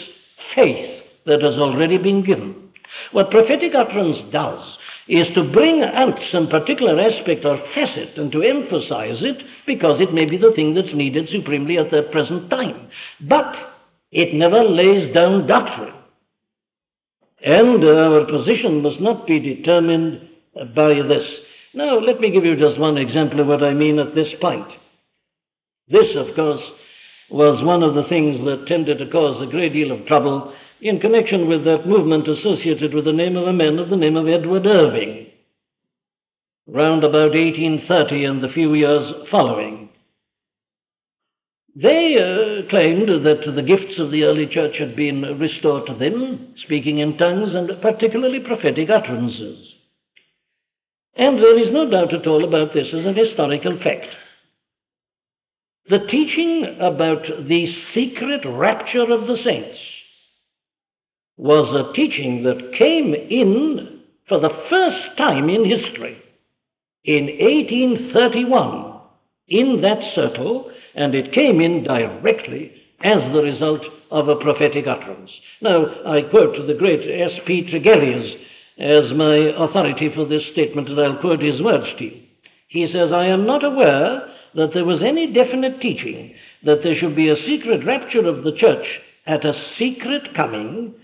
[0.54, 2.70] faith that has already been given.
[3.12, 8.42] What prophetic utterance does is to bring out some particular aspect or facet and to
[8.42, 12.88] emphasize it because it may be the thing that's needed supremely at the present time.
[13.20, 13.54] But
[14.10, 15.94] it never lays down doctrine.
[17.42, 20.28] And our position must not be determined
[20.74, 21.26] by this.
[21.74, 24.68] Now, let me give you just one example of what I mean at this point.
[25.88, 26.62] This, of course,
[27.30, 31.00] was one of the things that tended to cause a great deal of trouble in
[31.00, 34.28] connection with that movement associated with the name of a man of the name of
[34.28, 35.26] Edward Irving,
[36.68, 39.88] round about 1830 and the few years following.
[41.74, 46.54] They uh, claimed that the gifts of the early church had been restored to them,
[46.64, 49.63] speaking in tongues and particularly prophetic utterances.
[51.16, 54.08] And there is no doubt at all about this as an historical fact.
[55.88, 59.78] The teaching about the secret rapture of the saints
[61.36, 66.20] was a teaching that came in for the first time in history
[67.04, 69.00] in 1831
[69.48, 72.72] in that circle, and it came in directly
[73.02, 75.30] as the result of a prophetic utterance.
[75.60, 77.70] Now, I quote the great S.P.
[77.70, 78.38] Tregelles
[78.78, 82.22] as my authority for this statement, and I'll quote his words to you.
[82.68, 86.34] He says, I am not aware that there was any definite teaching
[86.64, 88.86] that there should be a secret rapture of the church
[89.26, 90.94] at a secret coming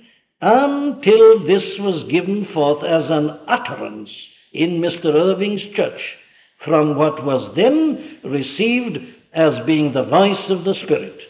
[0.40, 4.10] until this was given forth as an utterance
[4.52, 5.14] in Mr.
[5.14, 6.00] Irving's church
[6.64, 8.98] from what was then received
[9.32, 11.20] as being the voice of the Spirit.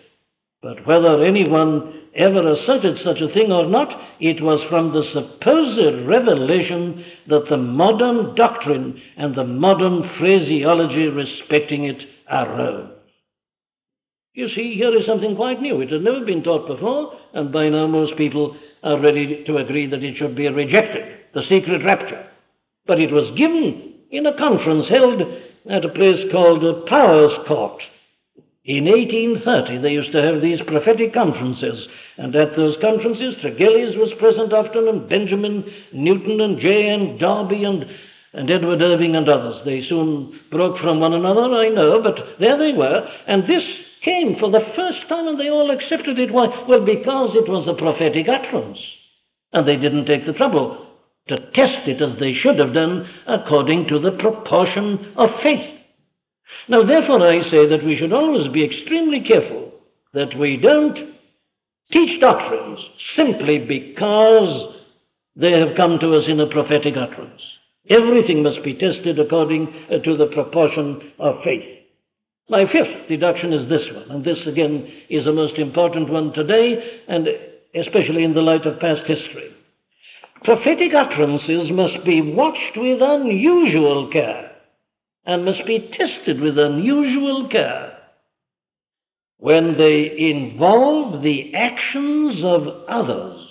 [0.63, 3.89] But whether anyone ever asserted such a thing or not,
[4.21, 11.85] it was from the supposed revelation that the modern doctrine and the modern phraseology respecting
[11.85, 12.91] it arose.
[14.35, 15.81] You see, here is something quite new.
[15.81, 19.87] It had never been taught before, and by now most people are ready to agree
[19.87, 22.27] that it should be rejected, the secret rapture.
[22.87, 25.23] But it was given in a conference held
[25.69, 27.83] at a place called Powers Court
[28.65, 31.89] in 1830, they used to have these prophetic conferences,
[32.19, 37.17] and at those conferences, Tregelles was present often, and Benjamin Newton, and J.N.
[37.19, 37.87] Darby, and,
[38.35, 39.63] and Edward Irving, and others.
[39.65, 43.65] They soon broke from one another, I know, but there they were, and this
[44.03, 46.31] came for the first time, and they all accepted it.
[46.31, 46.67] Why?
[46.69, 48.79] Well, because it was a prophetic utterance,
[49.55, 50.87] and they didn't take the trouble
[51.29, 55.80] to test it as they should have done according to the proportion of faith.
[56.71, 59.73] Now, therefore, I say that we should always be extremely careful
[60.15, 61.17] that we don't
[61.91, 62.79] teach doctrines
[63.17, 64.77] simply because
[65.35, 67.43] they have come to us in a prophetic utterance.
[67.89, 71.65] Everything must be tested according uh, to the proportion of faith.
[72.49, 77.01] My fifth deduction is this one, and this again is a most important one today,
[77.09, 77.27] and
[77.75, 79.51] especially in the light of past history.
[80.45, 84.50] Prophetic utterances must be watched with unusual care
[85.25, 87.99] and must be tested with unusual care
[89.39, 93.47] when they involve the actions of others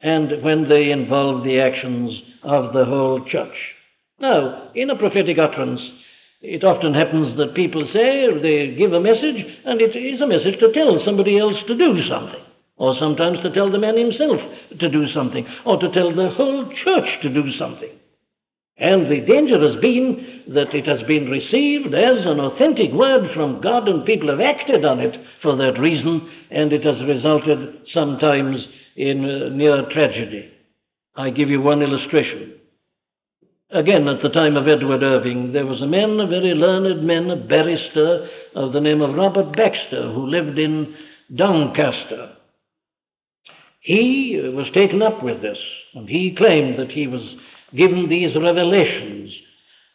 [0.00, 3.56] and when they involve the actions of the whole church.
[4.18, 5.80] Now, in a prophetic utterance,
[6.42, 10.58] it often happens that people say, they give a message, and it is a message
[10.60, 12.40] to tell somebody else to do something.
[12.76, 14.40] Or sometimes to tell the man himself
[14.78, 17.90] to do something, or to tell the whole church to do something.
[18.76, 23.60] And the danger has been that it has been received as an authentic word from
[23.60, 28.66] God, and people have acted on it for that reason, and it has resulted sometimes
[28.96, 30.50] in uh, near tragedy.
[31.16, 32.54] I give you one illustration.
[33.70, 37.30] Again, at the time of Edward Irving, there was a man, a very learned man,
[37.30, 40.96] a barrister of the name of Robert Baxter, who lived in
[41.34, 42.36] Doncaster.
[43.80, 45.58] He was taken up with this,
[45.94, 47.36] and he claimed that he was
[47.74, 49.34] given these revelations,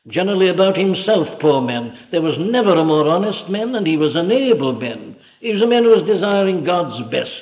[0.08, 1.98] generally about himself, poor man.
[2.12, 5.18] There was never a more honest man, and he was an able man.
[5.40, 7.42] He was a man who was desiring God's best.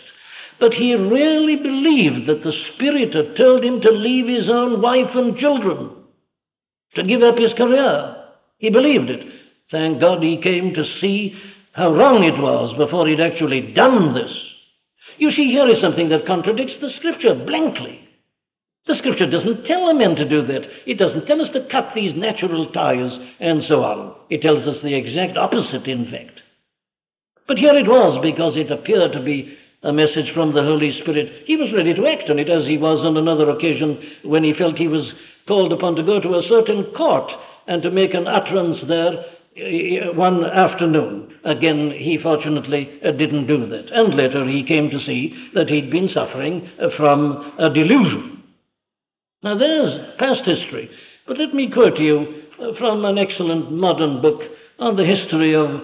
[0.59, 5.13] But he really believed that the Spirit had told him to leave his own wife
[5.13, 5.91] and children,
[6.95, 8.15] to give up his career.
[8.57, 9.27] He believed it.
[9.69, 11.39] Thank God he came to see
[11.73, 14.35] how wrong it was before he'd actually done this.
[15.17, 18.06] You see, here is something that contradicts the Scripture blankly.
[18.87, 20.63] The Scripture doesn't tell a man to do that.
[20.89, 24.15] It doesn't tell us to cut these natural ties and so on.
[24.29, 26.39] It tells us the exact opposite, in fact.
[27.47, 31.43] But here it was, because it appeared to be a message from the Holy Spirit.
[31.45, 34.53] He was ready to act on it, as he was on another occasion when he
[34.53, 35.13] felt he was
[35.47, 37.31] called upon to go to a certain court
[37.67, 41.39] and to make an utterance there uh, one afternoon.
[41.43, 43.89] Again, he fortunately uh, didn't do that.
[43.91, 48.36] And later he came to see that he'd been suffering uh, from a delusion.
[49.43, 50.89] Now, there's past history,
[51.27, 54.41] but let me quote to you uh, from an excellent modern book
[54.79, 55.81] on the history of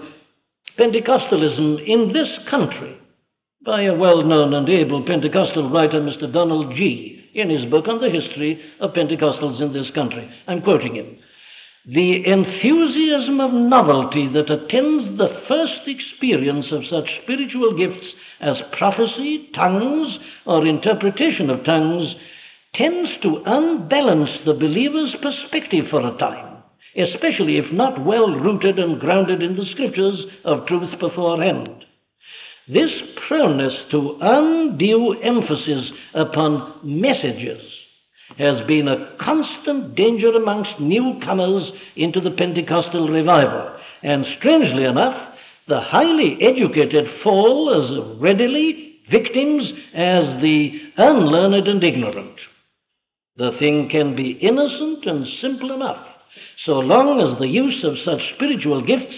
[0.76, 2.98] Pentecostalism in this country
[3.64, 6.30] by a well known and able Pentecostal writer, Mr.
[6.32, 10.28] Donald Gee, in his book on the history of Pentecostals in this country.
[10.48, 11.16] I'm quoting him.
[11.86, 18.06] The enthusiasm of novelty that attends the first experience of such spiritual gifts
[18.40, 22.14] as prophecy, tongues, or interpretation of tongues
[22.74, 26.62] tends to unbalance the believer's perspective for a time,
[26.96, 31.84] especially if not well rooted and grounded in the scriptures of truth beforehand.
[32.66, 32.90] This
[33.28, 37.62] proneness to undue emphasis upon messages
[38.38, 43.76] has been a constant danger amongst newcomers into the Pentecostal revival.
[44.02, 45.34] And strangely enough,
[45.68, 52.38] the highly educated fall as readily victims as the unlearned and ignorant.
[53.36, 56.06] The thing can be innocent and simple enough,
[56.64, 59.14] so long as the use of such spiritual gifts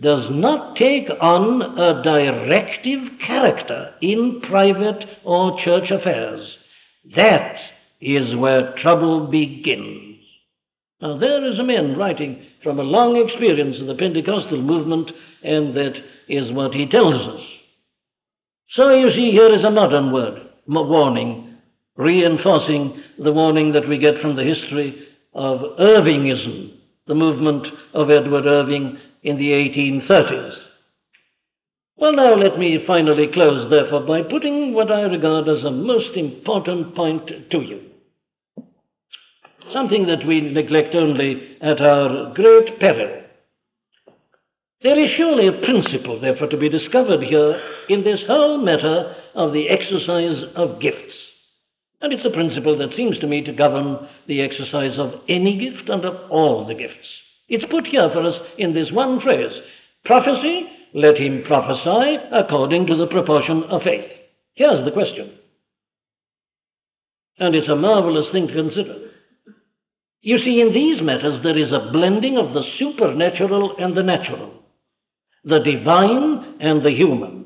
[0.00, 6.56] does not take on a directive character in private or church affairs.
[7.14, 7.56] That
[8.00, 10.24] is where trouble begins.
[11.02, 15.10] Now, there is a man writing from a long experience of the Pentecostal movement,
[15.42, 15.94] and that
[16.28, 17.46] is what he tells us.
[18.70, 21.51] So, you see, here is a modern word, warning
[21.96, 28.46] reinforcing the warning that we get from the history of Irvingism, the movement of Edward
[28.46, 30.56] Irving in the 1830s.
[31.96, 36.16] Well, now let me finally close, therefore, by putting what I regard as a most
[36.16, 37.80] important point to you.
[39.72, 43.22] Something that we neglect only at our great peril.
[44.82, 49.52] There is surely a principle, therefore, to be discovered here in this whole matter of
[49.52, 51.14] the exercise of gifts.
[52.02, 55.88] And it's a principle that seems to me to govern the exercise of any gift
[55.88, 57.08] and of all the gifts.
[57.48, 59.52] It's put here for us in this one phrase
[60.04, 64.10] prophecy, let him prophesy according to the proportion of faith.
[64.54, 65.32] Here's the question.
[67.38, 69.10] And it's a marvelous thing to consider.
[70.20, 74.62] You see, in these matters, there is a blending of the supernatural and the natural,
[75.44, 77.41] the divine and the human.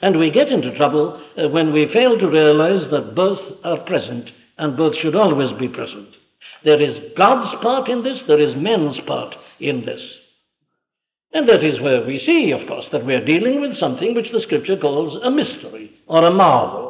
[0.00, 4.30] And we get into trouble uh, when we fail to realize that both are present
[4.56, 6.08] and both should always be present.
[6.64, 10.00] There is God's part in this, there is men's part in this.
[11.32, 14.32] And that is where we see, of course, that we are dealing with something which
[14.32, 16.87] the Scripture calls a mystery or a marvel.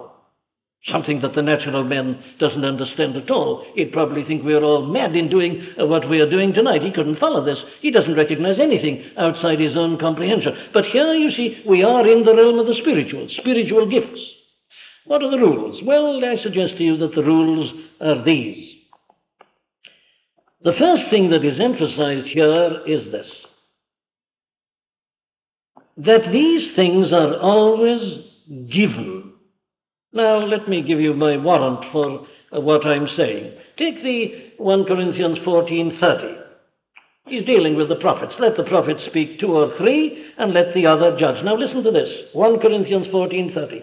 [0.85, 3.67] Something that the natural man doesn't understand at all.
[3.75, 6.83] He'd probably think we're all mad in doing uh, what we are doing tonight.
[6.83, 7.63] He couldn't follow this.
[7.81, 10.53] He doesn't recognize anything outside his own comprehension.
[10.73, 14.21] But here, you see, we are in the realm of the spiritual, spiritual gifts.
[15.07, 15.83] What are the rules?
[15.85, 18.77] Well, I suggest to you that the rules are these.
[20.63, 23.29] The first thing that is emphasized here is this
[25.99, 28.25] that these things are always
[28.71, 29.18] given.
[30.13, 33.53] Now, let me give you my warrant for uh, what I'm saying.
[33.77, 36.45] Take the 1 Corinthians 14:30.
[37.27, 38.35] He's dealing with the prophets.
[38.39, 41.45] Let the prophets speak two or three, and let the other judge.
[41.45, 42.09] Now listen to this.
[42.33, 43.83] 1 Corinthians 14:30.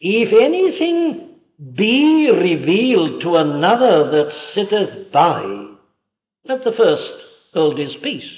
[0.00, 1.30] If anything
[1.74, 5.44] be revealed to another that sitteth by,
[6.44, 7.12] let the first
[7.54, 8.28] hold his peace.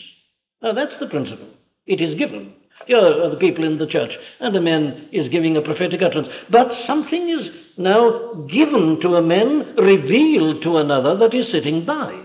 [0.63, 1.49] Now that's the principle.
[1.87, 2.55] It is given.
[2.87, 6.29] Here are the people in the church, and a man is giving a prophetic utterance.
[6.51, 12.23] But something is now given to a man, revealed to another that is sitting by.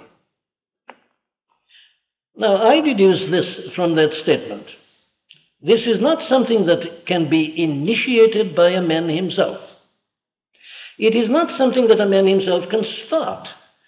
[2.36, 4.68] Now, I deduce this from that statement.
[5.62, 9.59] This is not something that can be initiated by a man himself.
[10.97, 13.47] It is not something that a man himself can start.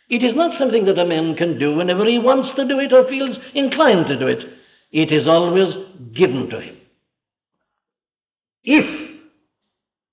[0.09, 2.91] It is not something that a man can do whenever he wants to do it
[2.91, 4.43] or feels inclined to do it.
[4.93, 5.73] It is always
[6.13, 6.77] given to him.
[8.63, 9.11] If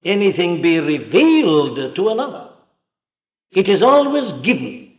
[0.03, 2.49] anything be revealed to another,
[3.53, 4.99] it is always given.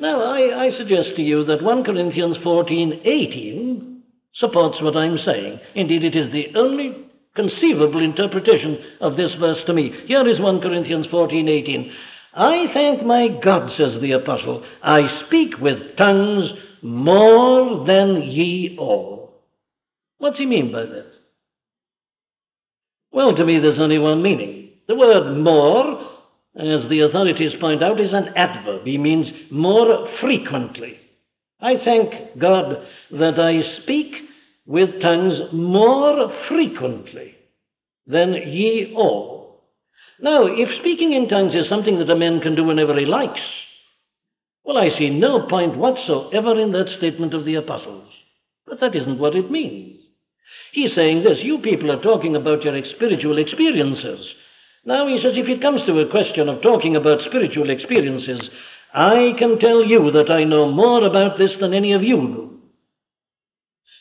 [0.00, 4.02] Now, I, I, suggest to you that 1 Corinthians 14 18
[4.34, 5.60] supports what I'm saying.
[5.74, 9.90] Indeed, it is the only conceivable interpretation of this verse to me.
[10.06, 11.92] Here is 1 Corinthians 14 18.
[12.34, 16.52] I thank my God, says the apostle, I speak with tongues
[16.82, 19.42] more than ye all.
[20.18, 21.12] What's he mean by that?
[23.12, 24.70] Well, to me, there's only one meaning.
[24.88, 26.10] The word more,
[26.54, 28.84] as the authorities point out, is an adverb.
[28.84, 30.98] He means more frequently.
[31.60, 34.14] I thank God that I speak
[34.66, 37.34] with tongues more frequently
[38.06, 39.64] than ye all.
[40.20, 43.40] Now, if speaking in tongues is something that a man can do whenever he likes,
[44.66, 48.12] well, I see no point whatsoever in that statement of the apostles.
[48.66, 50.00] But that isn't what it means.
[50.72, 54.26] He's saying this you people are talking about your spiritual experiences.
[54.84, 58.48] Now, he says, if it comes to a question of talking about spiritual experiences,
[58.92, 62.60] I can tell you that I know more about this than any of you do.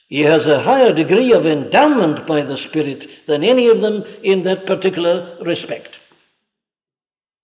[0.07, 4.43] He has a higher degree of endowment by the Spirit than any of them in
[4.43, 5.89] that particular respect.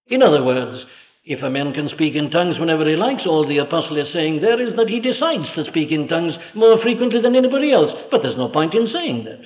[0.07, 0.86] In other words,
[1.24, 4.41] if a man can speak in tongues whenever he likes, all the apostle is saying
[4.41, 7.91] there is that he decides to speak in tongues more frequently than anybody else.
[8.09, 9.41] But there's no point in saying that.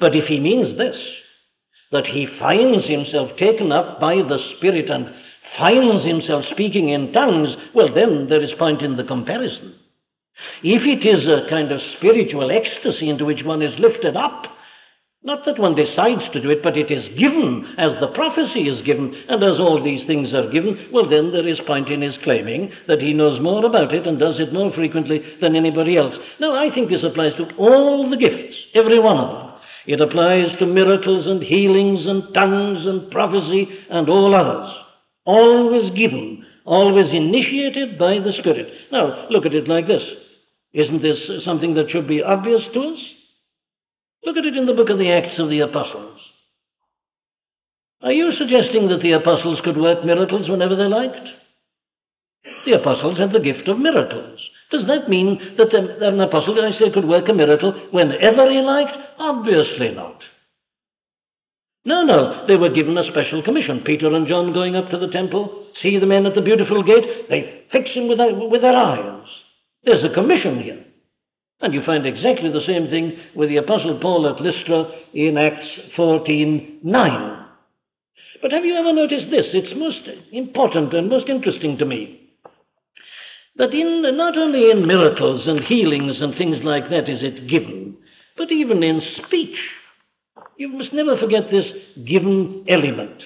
[0.00, 0.96] But if he means this,
[1.92, 5.14] that he finds himself taken up by the Spirit and
[5.58, 9.74] finds himself speaking in tongues, well, then there is point in the comparison.
[10.62, 14.46] If it is a kind of spiritual ecstasy into which one is lifted up,
[15.28, 18.80] not that one decides to do it, but it is given as the prophecy is
[18.80, 22.16] given, and as all these things are given, well, then there is point in his
[22.24, 26.16] claiming that he knows more about it and does it more frequently than anybody else.
[26.40, 29.60] Now, I think this applies to all the gifts, every one of them.
[29.86, 34.74] It applies to miracles and healings and tongues and prophecy and all others.
[35.26, 38.72] Always given, always initiated by the Spirit.
[38.90, 40.02] Now, look at it like this.
[40.72, 43.17] Isn't this something that should be obvious to us?
[44.24, 46.20] Look at it in the book of the Acts of the Apostles.
[48.02, 51.28] Are you suggesting that the apostles could work miracles whenever they liked?
[52.64, 54.40] The apostles had the gift of miracles.
[54.70, 58.96] Does that mean that an apostle, say, could work a miracle whenever he liked?
[59.18, 60.20] Obviously not.
[61.84, 63.80] No, no, they were given a special commission.
[63.80, 67.28] Peter and John going up to the temple, see the men at the beautiful gate,
[67.30, 69.26] they fix him with their, with their eyes.
[69.84, 70.84] There's a commission here.
[71.60, 75.68] And you find exactly the same thing with the Apostle Paul at Lystra in Acts
[75.96, 77.44] 14:9.
[78.40, 79.52] But have you ever noticed this?
[79.52, 82.20] It's most important and most interesting to me.
[83.56, 87.96] That in not only in miracles and healings and things like that is it given,
[88.36, 89.58] but even in speech.
[90.56, 91.68] You must never forget this
[92.04, 93.20] given element.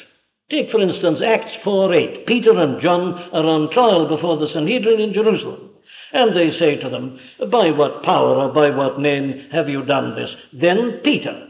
[0.50, 2.26] Take, for instance, Acts 4:8.
[2.26, 5.71] Peter and John are on trial before the Sanhedrin in Jerusalem.
[6.12, 7.18] And they say to them,
[7.50, 10.34] By what power or by what name have you done this?
[10.52, 11.48] Then Peter,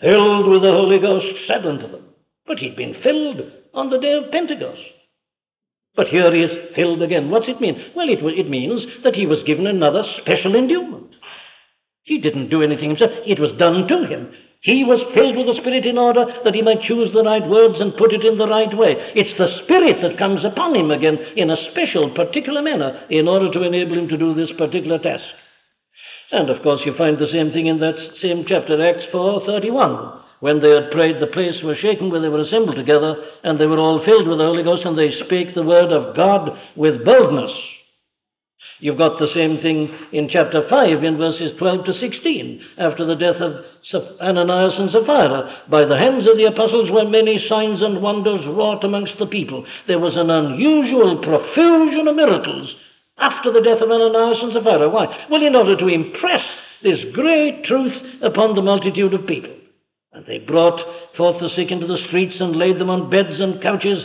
[0.00, 2.04] filled with the Holy Ghost, said unto them,
[2.46, 3.40] But he'd been filled
[3.72, 4.80] on the day of Pentecost.
[5.94, 7.30] But here he is filled again.
[7.30, 7.92] What's it mean?
[7.94, 11.14] Well, it, it means that he was given another special endowment.
[12.02, 13.12] He didn't do anything himself.
[13.26, 14.32] It was done to him.
[14.66, 17.80] He was filled with the Spirit in order that he might choose the right words
[17.80, 18.96] and put it in the right way.
[19.14, 23.48] It's the Spirit that comes upon him again in a special, particular manner in order
[23.52, 25.22] to enable him to do this particular task.
[26.32, 30.22] And of course, you find the same thing in that same chapter, Acts 4:31.
[30.40, 33.66] When they had prayed, the place was shaken where they were assembled together, and they
[33.66, 37.04] were all filled with the Holy Ghost, and they spake the word of God with
[37.04, 37.52] boldness.
[38.78, 43.14] You've got the same thing in chapter 5 in verses 12 to 16, after the
[43.14, 43.64] death of
[44.20, 45.62] Ananias and Sapphira.
[45.70, 49.64] By the hands of the apostles were many signs and wonders wrought amongst the people.
[49.86, 52.74] There was an unusual profusion of miracles
[53.16, 54.90] after the death of Ananias and Sapphira.
[54.90, 55.26] Why?
[55.30, 56.44] Well, in order to impress
[56.82, 59.56] this great truth upon the multitude of people.
[60.12, 60.80] And they brought
[61.16, 64.04] forth the sick into the streets and laid them on beds and couches,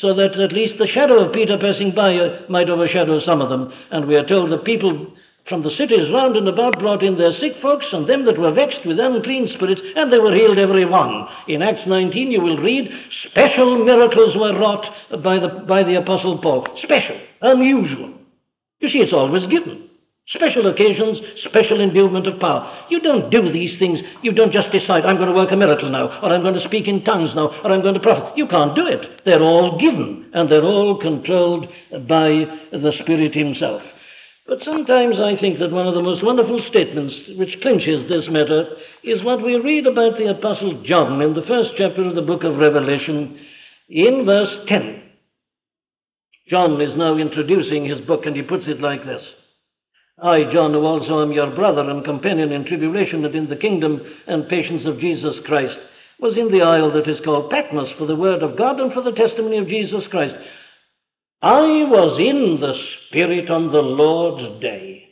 [0.00, 3.48] so that at least the shadow of Peter passing by uh, might overshadow some of
[3.48, 3.72] them.
[3.90, 5.14] And we are told the people
[5.48, 8.52] from the cities round and about brought in their sick folks and them that were
[8.52, 11.26] vexed with unclean spirits, and they were healed every one.
[11.48, 12.90] In Acts 19 you will read,
[13.30, 14.86] special miracles were wrought
[15.22, 16.66] by the, by the Apostle Paul.
[16.82, 18.14] Special, unusual.
[18.80, 19.90] You see, it's always given.
[20.28, 22.86] Special occasions, special endowment of power.
[22.88, 24.00] You don't do these things.
[24.22, 26.66] You don't just decide, I'm going to work a miracle now, or I'm going to
[26.66, 28.38] speak in tongues now, or I'm going to prophet.
[28.38, 29.20] You can't do it.
[29.26, 31.66] They're all given, and they're all controlled
[32.08, 33.82] by the Spirit Himself.
[34.46, 38.76] But sometimes I think that one of the most wonderful statements which clinches this matter
[39.02, 42.44] is what we read about the Apostle John in the first chapter of the book
[42.44, 43.38] of Revelation,
[43.90, 45.02] in verse 10.
[46.48, 49.22] John is now introducing his book, and he puts it like this.
[50.22, 54.00] I, John, who also am your brother and companion in tribulation and in the kingdom
[54.26, 55.76] and patience of Jesus Christ,
[56.20, 59.02] was in the isle that is called Patmos for the word of God and for
[59.02, 60.34] the testimony of Jesus Christ.
[61.42, 62.74] I was in the
[63.08, 65.08] Spirit on the Lord's day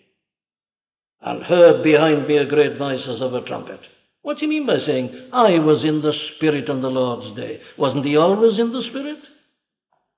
[1.21, 3.81] and heard behind me a great voice as of a trumpet.
[4.23, 7.61] What do you mean by saying, I was in the Spirit on the Lord's day?
[7.77, 9.19] Wasn't he always in the Spirit?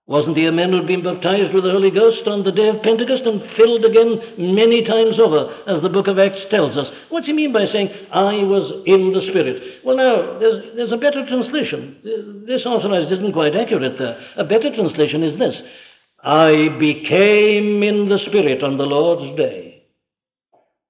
[0.07, 2.83] Wasn't he a man who'd been baptized with the Holy Ghost on the day of
[2.83, 6.91] Pentecost and filled again many times over, as the book of Acts tells us?
[7.09, 9.81] What's he mean by saying, I was in the Spirit?
[9.83, 12.45] Well, now, there's, there's a better translation.
[12.47, 14.21] This authorized isn't quite accurate there.
[14.37, 15.63] A better translation is this
[16.23, 19.85] I became in the Spirit on the Lord's day.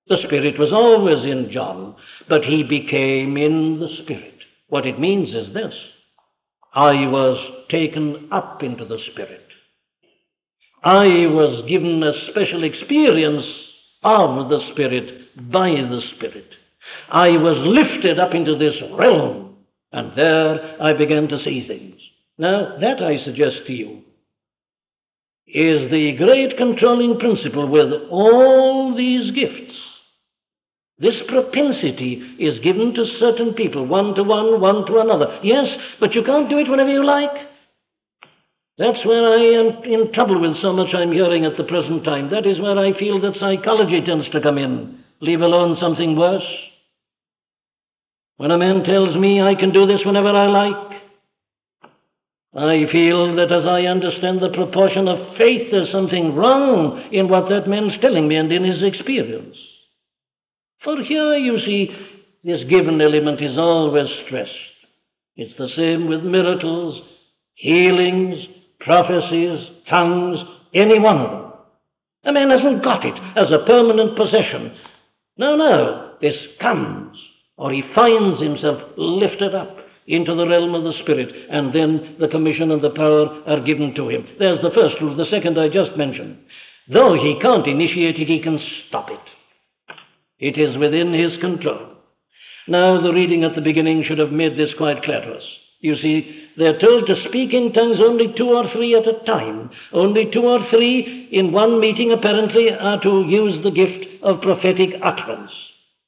[0.09, 1.95] The Spirit was always in John,
[2.29, 4.35] but he became in the Spirit.
[4.69, 5.75] What it means is this
[6.75, 9.43] I was taken up into the Spirit.
[10.83, 13.47] I was given a special experience
[14.03, 16.49] of the Spirit by the Spirit.
[17.09, 19.57] I was lifted up into this realm,
[19.93, 22.01] and there I began to see things.
[22.37, 24.03] Now, that I suggest to you
[25.47, 29.79] is the great controlling principle with all these gifts.
[30.99, 35.41] This propensity is given to certain people, one to one, one to another.
[35.43, 35.67] Yes,
[35.99, 37.49] but you can't do it whenever you like.
[38.79, 42.31] That's where I am in trouble with so much I'm hearing at the present time.
[42.31, 46.47] That is where I feel that psychology tends to come in, leave alone something worse.
[48.37, 51.03] When a man tells me I can do this whenever I like,
[52.57, 57.49] I feel that as I understand the proportion of faith, there's something wrong in what
[57.49, 59.57] that man's telling me and in his experience.
[60.85, 61.97] For here, you see,
[62.45, 64.53] this given element is always stressed.
[65.35, 67.03] It's the same with miracles,
[67.55, 68.47] healings,
[68.81, 70.39] prophecies, tongues,
[70.75, 71.53] any one of them.
[72.25, 74.77] A man hasn't got it as a permanent possession.
[75.37, 77.19] No, no, this comes,
[77.57, 82.29] or he finds himself lifted up into the realm of the Spirit, and then the
[82.29, 84.27] commission and the power are given to him.
[84.39, 85.17] There's the first rule.
[85.17, 86.39] The second I just mentioned.
[86.89, 89.21] Though he can't initiate it, he can stop it.
[90.39, 91.95] It is within his control.
[92.67, 95.45] Now, the reading at the beginning should have made this quite clear to us.
[95.81, 99.71] You see, they're told to speak in tongues only two or three at a time.
[99.93, 104.95] Only two or three in one meeting, apparently, are to use the gift of prophetic
[105.03, 105.53] utterance.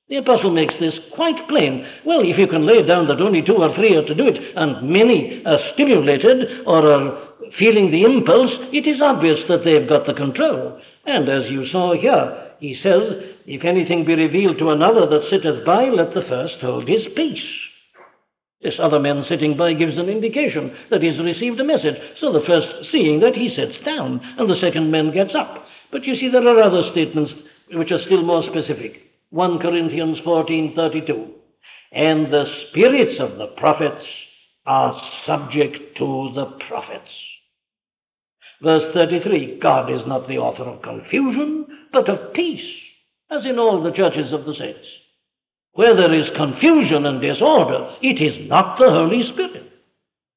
[0.09, 1.87] The apostle makes this quite plain.
[2.07, 4.57] Well, if you can lay down that only two or three are to do it,
[4.57, 10.07] and many are stimulated or are feeling the impulse, it is obvious that they've got
[10.07, 10.81] the control.
[11.05, 15.65] And as you saw here, he says, If anything be revealed to another that sitteth
[15.65, 17.45] by, let the first hold his peace.
[18.63, 21.97] This other man sitting by gives an indication that he's received a message.
[22.19, 25.67] So the first, seeing that, he sits down, and the second man gets up.
[25.93, 27.35] But you see, there are other statements
[27.73, 29.03] which are still more specific.
[29.31, 31.31] 1 Corinthians 14:32.
[31.93, 34.05] And the spirits of the prophets
[34.67, 37.11] are subject to the prophets.
[38.63, 42.67] Verse 33 God is not the author of confusion, but of peace,
[43.31, 44.87] as in all the churches of the saints.
[45.75, 49.71] Where there is confusion and disorder, it is not the Holy Spirit,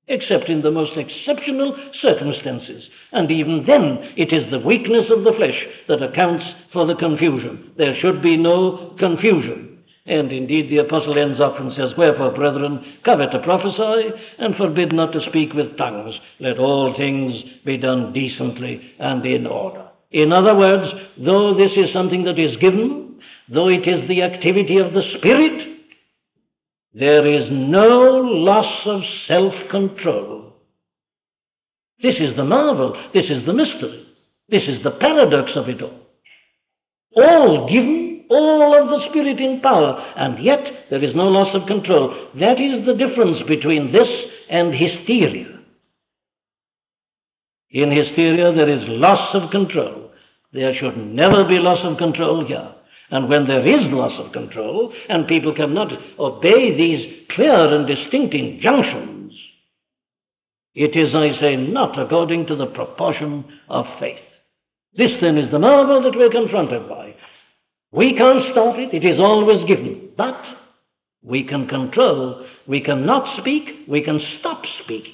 [0.07, 2.89] except in the most exceptional circumstances.
[3.13, 7.71] And even then, it is the weakness of the flesh that accounts for the confusion.
[7.77, 9.68] There should be no confusion.
[10.09, 14.91] And indeed, the apostle ends up and says, Wherefore, brethren, covet to prophesy, and forbid
[14.91, 16.15] not to speak with tongues.
[16.39, 19.87] Let all things be done decently and in order.
[20.09, 24.77] In other words, though this is something that is given, though it is the activity
[24.79, 25.77] of the Spirit,
[26.95, 30.55] there is no loss of self control.
[32.01, 34.07] This is the marvel, this is the mystery,
[34.47, 35.99] this is the paradox of it all.
[37.15, 41.67] All given, all of the Spirit in power, and yet there is no loss of
[41.67, 42.29] control.
[42.39, 44.09] That is the difference between this
[44.49, 45.59] and hysteria.
[47.71, 50.11] In hysteria, there is loss of control.
[50.53, 52.73] There should never be loss of control here.
[53.11, 58.33] And when there is loss of control, and people cannot obey these clear and distinct
[58.35, 59.33] injunctions,
[60.75, 64.19] it is, I say, not according to the proportion of faith.
[64.95, 67.15] This then is the marvel that we're confronted by.
[67.91, 70.11] We can't stop it, it is always given.
[70.15, 70.41] But
[71.23, 75.13] we can control, we cannot speak, we can stop speaking.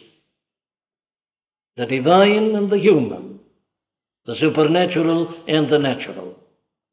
[1.77, 3.39] The divine and the human,
[4.25, 6.39] the supernatural and the natural.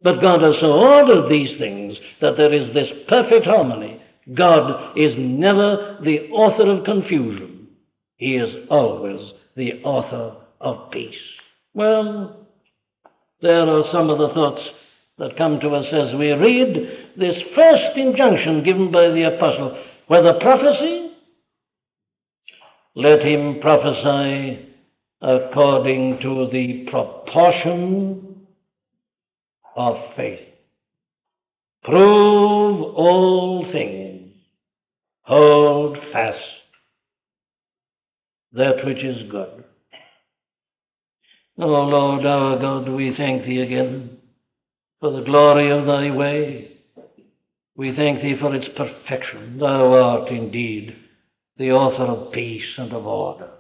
[0.03, 4.03] But God has so ordered these things that there is this perfect harmony.
[4.35, 7.69] God is never the author of confusion.
[8.17, 9.21] He is always
[9.57, 11.15] the author of peace.
[11.75, 12.47] Well,
[13.41, 14.63] there are some of the thoughts
[15.19, 19.79] that come to us as we read this first injunction given by the apostle.
[20.07, 21.13] Whether prophecy,
[22.95, 24.69] let him prophesy
[25.21, 28.47] according to the proportion
[29.77, 30.41] of faith.
[31.85, 34.33] Prove all things.
[35.23, 36.39] Hold fast
[38.53, 39.65] that which is good.
[41.59, 44.19] O oh Lord our God, we thank thee again
[45.03, 46.77] for the glory of thy way.
[47.77, 49.59] We thank thee for its perfection.
[49.59, 50.95] Thou art indeed
[51.57, 53.51] the author of peace and of order.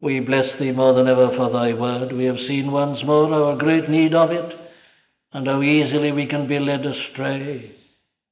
[0.00, 2.12] We bless thee more than ever for thy word.
[2.12, 4.54] We have seen once more our great need of it
[5.34, 7.76] and how easily we can be led astray.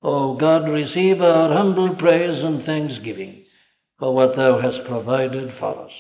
[0.03, 3.45] O oh God, receive our humble praise and thanksgiving
[3.99, 5.93] for what thou hast provided for us.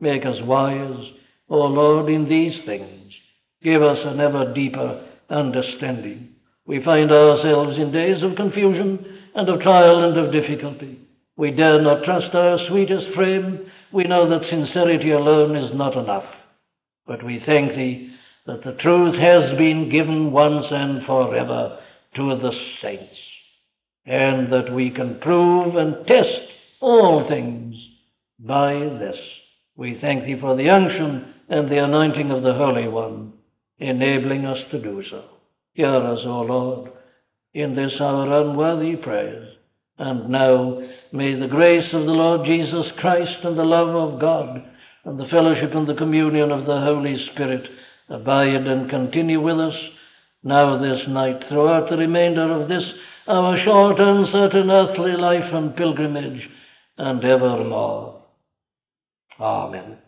[0.00, 1.10] Make us wise,
[1.50, 3.12] O oh Lord, in these things.
[3.62, 6.30] Give us an ever deeper understanding.
[6.66, 11.00] We find ourselves in days of confusion and of trial and of difficulty.
[11.36, 13.70] We dare not trust our sweetest frame.
[13.92, 16.24] We know that sincerity alone is not enough.
[17.06, 18.14] But we thank Thee
[18.46, 21.78] that the truth has been given once and forever
[22.14, 23.18] to the saints,
[24.06, 26.42] and that we can prove and test
[26.80, 27.76] all things
[28.38, 29.18] by this.
[29.76, 33.34] We thank Thee for the unction and the anointing of the Holy One,
[33.78, 35.24] enabling us to do so.
[35.74, 36.90] Hear us, O Lord,
[37.54, 39.56] in this our unworthy prayers.
[39.98, 44.62] And now may the grace of the Lord Jesus Christ and the love of God
[45.04, 47.68] and the fellowship and the communion of the Holy Spirit
[48.08, 49.76] abide and continue with us
[50.42, 52.84] now this night throughout the remainder of this
[53.26, 56.48] our short uncertain earthly life and pilgrimage
[56.98, 58.22] and evermore.
[59.40, 59.98] Amen.